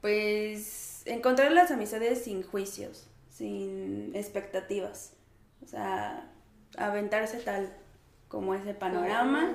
[0.00, 5.12] pues encontrar las amistades sin juicios, sin expectativas.
[5.62, 6.28] O sea,
[6.76, 7.72] aventarse tal
[8.30, 9.52] como ese panorama.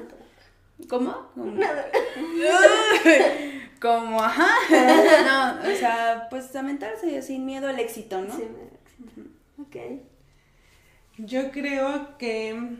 [0.88, 1.30] ¿Cómo?
[1.34, 1.55] Como,
[3.82, 4.49] como ajá.
[5.63, 8.36] No, o sea, pues aventarse sin miedo al éxito, ¿no?
[8.36, 10.01] Sí, me- Ok.
[11.17, 12.76] Yo creo que,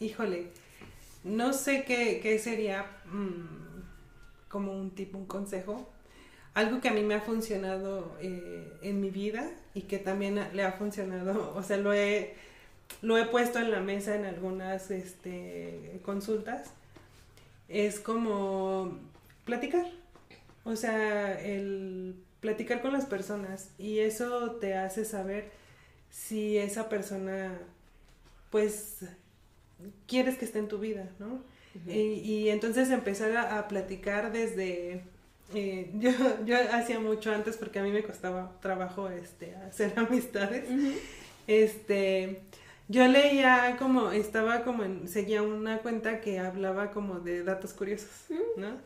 [0.00, 0.48] híjole,
[1.22, 3.80] no sé qué, qué sería mm,
[4.48, 5.88] como un tipo, un consejo.
[6.54, 10.64] Algo que a mí me ha funcionado eh, en mi vida y que también le
[10.64, 12.34] ha funcionado, o sea, lo he,
[13.02, 16.70] lo he puesto en la mesa en algunas este, consultas,
[17.68, 18.98] es como
[19.44, 19.86] platicar.
[20.64, 25.50] O sea, el platicar con las personas y eso te hace saber
[26.10, 27.58] si esa persona,
[28.50, 28.98] pues,
[30.06, 31.42] quieres que esté en tu vida, ¿no?
[31.86, 35.02] y, y entonces empezar a, a platicar desde...
[35.54, 36.10] eh, yo,
[36.44, 40.64] yo hacía mucho antes porque a mí me costaba trabajo este, hacer amistades.
[41.46, 42.40] Este,
[42.90, 48.10] yo leía como, estaba como en, seguía una cuenta que hablaba como de datos curiosos,
[48.56, 48.78] ¿no?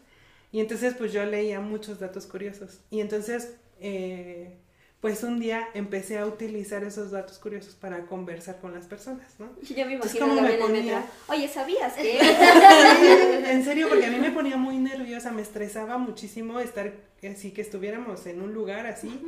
[0.53, 2.81] Y entonces pues yo leía muchos datos curiosos.
[2.91, 4.59] Y entonces, eh,
[5.01, 9.49] pues un día empecé a utilizar esos datos curiosos para conversar con las personas, ¿no?
[9.63, 11.07] Yo me imagino ¿cómo a me ponía?
[11.29, 12.19] Oye, ¿sabías que?
[13.53, 16.93] en serio, porque a mí me ponía muy nerviosa, me estresaba muchísimo estar
[17.27, 19.19] así, que estuviéramos en un lugar así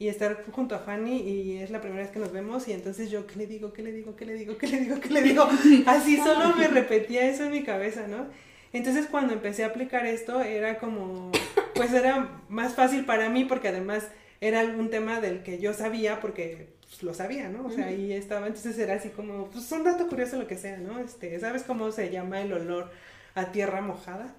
[0.00, 3.10] y estar junto a Fanny y es la primera vez que nos vemos y entonces
[3.10, 3.74] yo, ¿qué le digo?
[3.74, 4.16] ¿Qué le digo?
[4.16, 4.56] ¿Qué le digo?
[4.56, 4.98] ¿Qué le digo?
[4.98, 5.46] ¿Qué le digo?
[5.86, 8.26] Así solo me repetía eso en mi cabeza, ¿no?
[8.72, 11.30] Entonces cuando empecé a aplicar esto era como,
[11.74, 14.08] pues era más fácil para mí porque además
[14.40, 17.66] era algún tema del que yo sabía porque pues, lo sabía, ¿no?
[17.66, 20.78] O sea, ahí estaba, entonces era así como, pues un dato curioso lo que sea,
[20.78, 20.98] ¿no?
[20.98, 22.90] Este, ¿sabes cómo se llama el olor
[23.34, 24.34] a tierra mojada?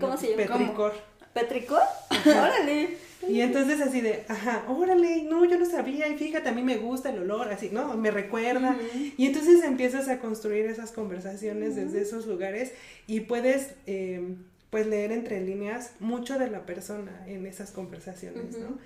[0.00, 0.58] ¿Cómo se llama?
[0.58, 0.94] Petricor.
[1.32, 1.82] ¿Petricor?
[2.26, 3.11] Órale.
[3.28, 6.76] Y entonces así de, ajá, órale, no, yo no sabía, y fíjate, a mí me
[6.78, 7.96] gusta el olor, así, ¿no?
[7.96, 8.76] Me recuerda.
[9.16, 12.72] Y entonces empiezas a construir esas conversaciones desde esos lugares
[13.06, 14.34] y puedes, eh,
[14.70, 18.78] pues, leer entre líneas mucho de la persona en esas conversaciones, ¿no?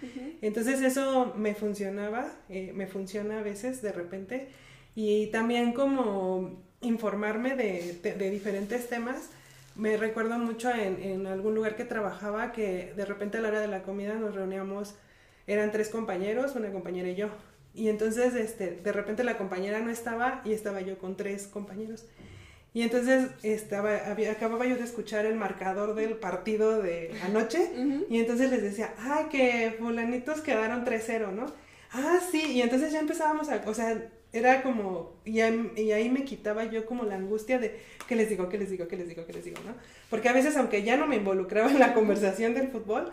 [0.43, 4.49] Entonces eso me funcionaba, eh, me funciona a veces de repente,
[4.95, 9.31] y también como informarme de, de- de diferentes temas.
[9.77, 13.61] Me recuerdo mucho en, en algún lugar que trabajaba que de repente a la hora
[13.61, 14.95] de la comida nos reuníamos,
[15.47, 17.29] eran tres compañeros, una compañera y yo.
[17.75, 22.07] Y entonces este, de repente la compañera no estaba y estaba yo con tres compañeros.
[22.73, 27.71] Y entonces estaba, había, acababa yo de escuchar el marcador del partido de anoche
[28.11, 31.47] y entonces les decía, ah, que fulanitos quedaron 3-0, ¿no?
[31.93, 36.09] Ah, sí, y entonces ya empezábamos a, o sea, era como, y, ahí- y ahí
[36.11, 37.79] me quitaba yo como la angustia de,
[38.09, 39.75] ¿qué les digo, qué les digo, qué les digo, qué les digo, ¿no?
[40.11, 43.13] Porque a veces, aunque ya no me involucraba en la conversación del fútbol,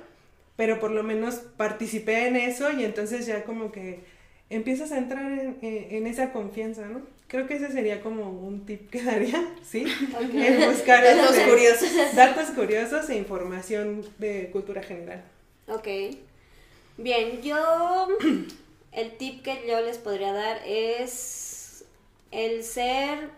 [0.55, 4.01] pero por lo menos participé en eso y entonces ya como que
[4.49, 7.01] empiezas a entrar en, en- en esa confianza, ¿no?
[7.28, 9.86] Creo que ese sería como un tip que daría, ¿sí?
[10.36, 11.89] El buscar Datos curiosos.
[12.15, 15.24] datos curiosos e información de cultura general.
[15.67, 15.88] Ok.
[16.97, 18.07] Bien, yo
[18.94, 21.86] el tip que yo les podría dar es
[22.32, 23.30] el ser,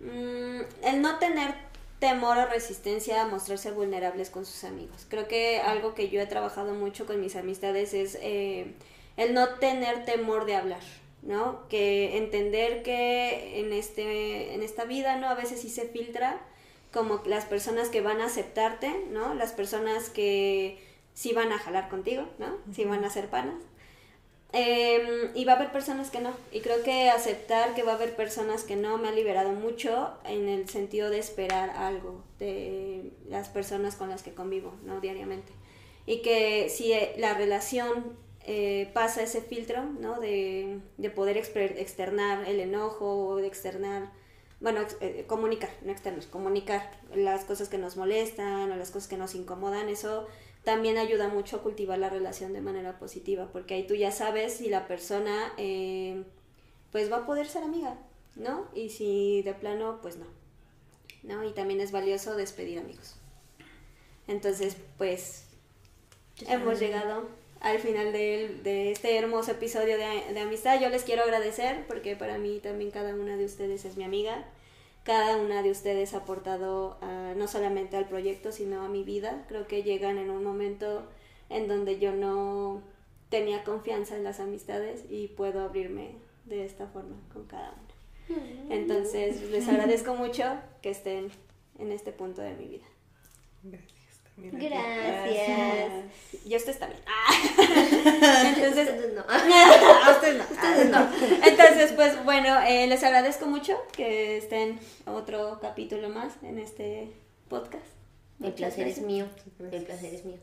[0.00, 1.54] mm, el no tener
[1.98, 5.06] temor o resistencia a mostrarse vulnerables con sus amigos.
[5.08, 8.74] Creo que algo que yo he trabajado mucho con mis amistades es eh,
[9.16, 10.80] el no tener temor de hablar,
[11.22, 11.68] ¿no?
[11.68, 15.28] Que entender que en este, en esta vida, ¿no?
[15.28, 16.40] A veces sí se filtra
[16.90, 19.34] como las personas que van a aceptarte, ¿no?
[19.34, 20.82] Las personas que
[21.12, 22.56] sí van a jalar contigo, ¿no?
[22.74, 23.62] Sí van a ser panas.
[24.52, 26.32] Eh, y va a haber personas que no.
[26.50, 30.12] Y creo que aceptar que va a haber personas que no me ha liberado mucho
[30.24, 35.00] en el sentido de esperar algo de las personas con las que convivo, ¿no?
[35.00, 35.52] Diariamente.
[36.06, 40.18] Y que si eh, la relación eh, pasa ese filtro, ¿no?
[40.18, 44.10] De, de poder externar el enojo o de externar
[44.60, 49.16] bueno, eh, comunicar, no externos, comunicar las cosas que nos molestan o las cosas que
[49.16, 50.26] nos incomodan, eso
[50.64, 54.54] también ayuda mucho a cultivar la relación de manera positiva, porque ahí tú ya sabes
[54.54, 56.24] si la persona eh,
[56.92, 57.98] pues va a poder ser amiga,
[58.36, 58.68] ¿no?
[58.74, 60.26] Y si de plano, pues no,
[61.22, 61.44] ¿no?
[61.44, 63.16] Y también es valioso despedir amigos.
[64.28, 65.46] Entonces, pues
[66.46, 67.28] hemos llegado
[67.60, 70.80] al final de, de este hermoso episodio de, de, amistad.
[70.80, 74.46] Yo les quiero agradecer porque para mí también cada una de ustedes es mi amiga.
[75.04, 76.98] Cada una de ustedes ha aportado
[77.36, 79.44] no solamente al proyecto, sino a mi vida.
[79.48, 81.08] Creo que llegan en un momento
[81.48, 82.82] en donde yo no
[83.30, 88.38] tenía confianza en las amistades y puedo abrirme de esta forma con cada una.
[88.40, 88.72] Mm.
[88.72, 90.44] Entonces, les agradezco mucho
[90.82, 91.30] que estén
[91.78, 92.86] en este punto de mi vida.
[93.62, 93.99] Gracias.
[94.36, 95.92] Gracias.
[96.44, 97.02] Y ustedes también.
[98.56, 99.22] Entonces, Ustedes no.
[100.50, 101.08] ustedes no.
[101.46, 107.10] Entonces, pues bueno, eh, les agradezco mucho que estén otro capítulo más en este
[107.48, 107.84] podcast.
[108.42, 109.26] El placer es mío.
[109.70, 110.38] El placer es mío.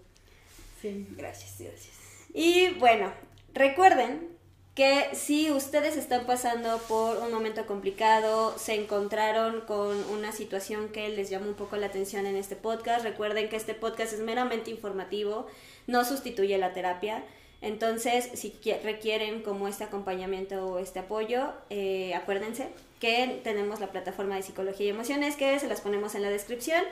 [0.81, 1.07] Sí.
[1.17, 1.95] Gracias, gracias.
[2.33, 3.11] Y bueno,
[3.53, 4.36] recuerden
[4.77, 11.09] que si ustedes están pasando por un momento complicado, se encontraron con una situación que
[11.09, 14.69] les llamó un poco la atención en este podcast, recuerden que este podcast es meramente
[14.69, 15.47] informativo,
[15.87, 17.23] no sustituye la terapia.
[17.63, 18.53] Entonces, si
[18.83, 22.67] requieren como este acompañamiento o este apoyo, eh, acuérdense
[22.99, 26.83] que tenemos la plataforma de psicología y emociones que se las ponemos en la descripción,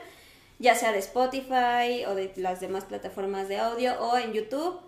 [0.58, 4.80] ya sea de Spotify o de las demás plataformas de audio o en YouTube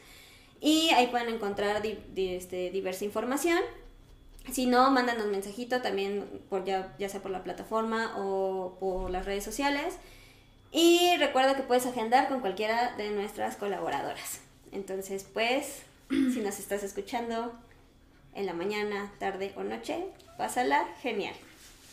[0.61, 1.83] Y ahí pueden encontrar
[2.17, 3.59] este, diversa información.
[4.51, 9.27] Si no, mándanos mensajito también, por ya, ya sea por la plataforma o por las
[9.27, 9.99] redes sociales.
[10.73, 14.41] Y recuerda que puedes agendar con cualquiera de nuestras colaboradoras.
[14.73, 17.53] Entonces, pues, si nos estás escuchando,
[18.37, 20.05] en la mañana, tarde o noche.
[20.37, 21.35] Pásala genial.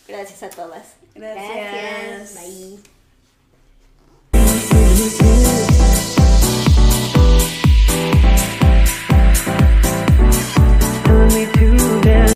[0.07, 0.95] Gracias a todas.
[1.15, 2.35] Gracias.
[2.35, 2.37] Gracias.
[2.43, 2.79] Bye.